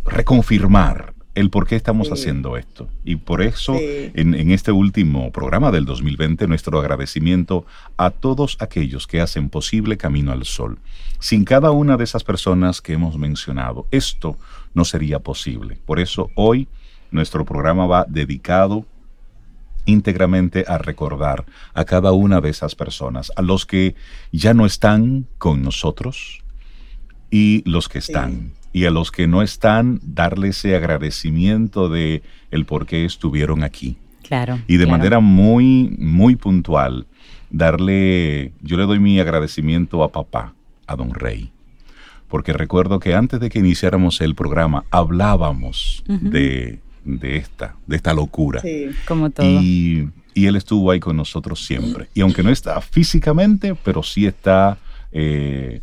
reconfirmar 0.04 1.11
el 1.34 1.50
por 1.50 1.66
qué 1.66 1.76
estamos 1.76 2.10
haciendo 2.10 2.56
esto. 2.56 2.88
Y 3.04 3.16
por 3.16 3.42
eso, 3.42 3.74
en, 3.78 4.34
en, 4.34 4.50
este 4.50 4.70
último 4.70 5.32
programa 5.32 5.70
del 5.70 5.84
2020, 5.86 6.46
nuestro 6.46 6.78
agradecimiento 6.78 7.64
a 7.96 8.10
todos 8.10 8.56
aquellos 8.60 9.06
que 9.06 9.20
hacen 9.20 9.48
posible 9.48 9.96
Camino 9.96 10.32
al 10.32 10.44
Sol. 10.44 10.78
Sin 11.18 11.44
cada 11.44 11.70
una 11.70 11.96
de 11.96 12.04
esas 12.04 12.24
personas 12.24 12.82
que 12.82 12.92
hemos 12.92 13.16
mencionado, 13.16 13.86
esto 13.90 14.36
no 14.74 14.84
sería 14.84 15.20
posible. 15.20 15.78
Por 15.86 16.00
eso 16.00 16.30
hoy 16.34 16.68
nuestro 17.10 17.44
programa 17.44 17.86
va 17.86 18.04
dedicado 18.08 18.84
íntegramente 19.84 20.64
a 20.66 20.78
recordar 20.78 21.44
a 21.74 21.84
cada 21.84 22.12
una 22.12 22.40
de 22.40 22.50
esas 22.50 22.74
personas, 22.74 23.32
a 23.36 23.42
los 23.42 23.66
que 23.66 23.94
ya 24.30 24.54
no 24.54 24.66
están 24.66 25.26
con 25.38 25.62
nosotros 25.62 26.41
y 27.32 27.68
los 27.68 27.88
que 27.88 27.98
están 27.98 28.52
y 28.72 28.84
a 28.84 28.90
los 28.90 29.10
que 29.10 29.26
no 29.26 29.42
están, 29.42 30.00
darle 30.02 30.48
ese 30.48 30.74
agradecimiento 30.74 31.88
de 31.88 32.22
el 32.50 32.64
por 32.64 32.86
qué 32.86 33.04
estuvieron 33.04 33.64
aquí. 33.64 33.96
Claro. 34.22 34.60
Y 34.66 34.78
de 34.78 34.86
manera 34.86 35.20
muy, 35.20 35.94
muy 35.98 36.36
puntual, 36.36 37.06
darle, 37.50 38.52
yo 38.62 38.76
le 38.78 38.84
doy 38.84 38.98
mi 38.98 39.20
agradecimiento 39.20 40.02
a 40.02 40.10
papá, 40.10 40.54
a 40.86 40.96
don 40.96 41.12
Rey, 41.12 41.50
porque 42.28 42.54
recuerdo 42.54 42.98
que 42.98 43.14
antes 43.14 43.40
de 43.40 43.50
que 43.50 43.58
iniciáramos 43.58 44.20
el 44.22 44.34
programa 44.34 44.84
hablábamos 44.90 46.02
de, 46.06 46.80
de, 47.04 47.36
esta, 47.36 47.76
de 47.86 47.96
esta 47.96 48.14
locura. 48.14 48.62
Sí, 48.62 48.86
como 49.06 49.28
todo. 49.28 49.44
Y, 49.46 50.08
y, 50.32 50.46
él 50.46 50.56
estuvo 50.56 50.90
ahí 50.90 51.00
con 51.00 51.16
nosotros 51.16 51.62
siempre. 51.62 52.08
Y 52.14 52.22
aunque 52.22 52.42
no 52.42 52.48
está 52.48 52.80
físicamente, 52.80 53.74
pero 53.74 54.02
sí 54.02 54.24
está... 54.24 54.78
Eh, 55.12 55.82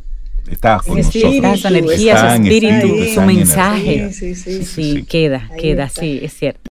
está 0.51 0.79
con 0.85 0.97
nosotros. 0.97 1.33
Está 1.35 1.57
su 1.57 1.67
energía, 1.67 2.35
su 2.35 2.41
espíritu, 2.43 3.05
su 3.13 3.21
mensaje. 3.21 4.11
Sí, 4.11 4.35
sí, 4.35 4.63
sí. 4.63 4.65
sí, 4.65 5.03
queda, 5.03 5.49
queda, 5.57 5.89
sí, 5.89 6.19
es 6.23 6.33
cierto. 6.33 6.61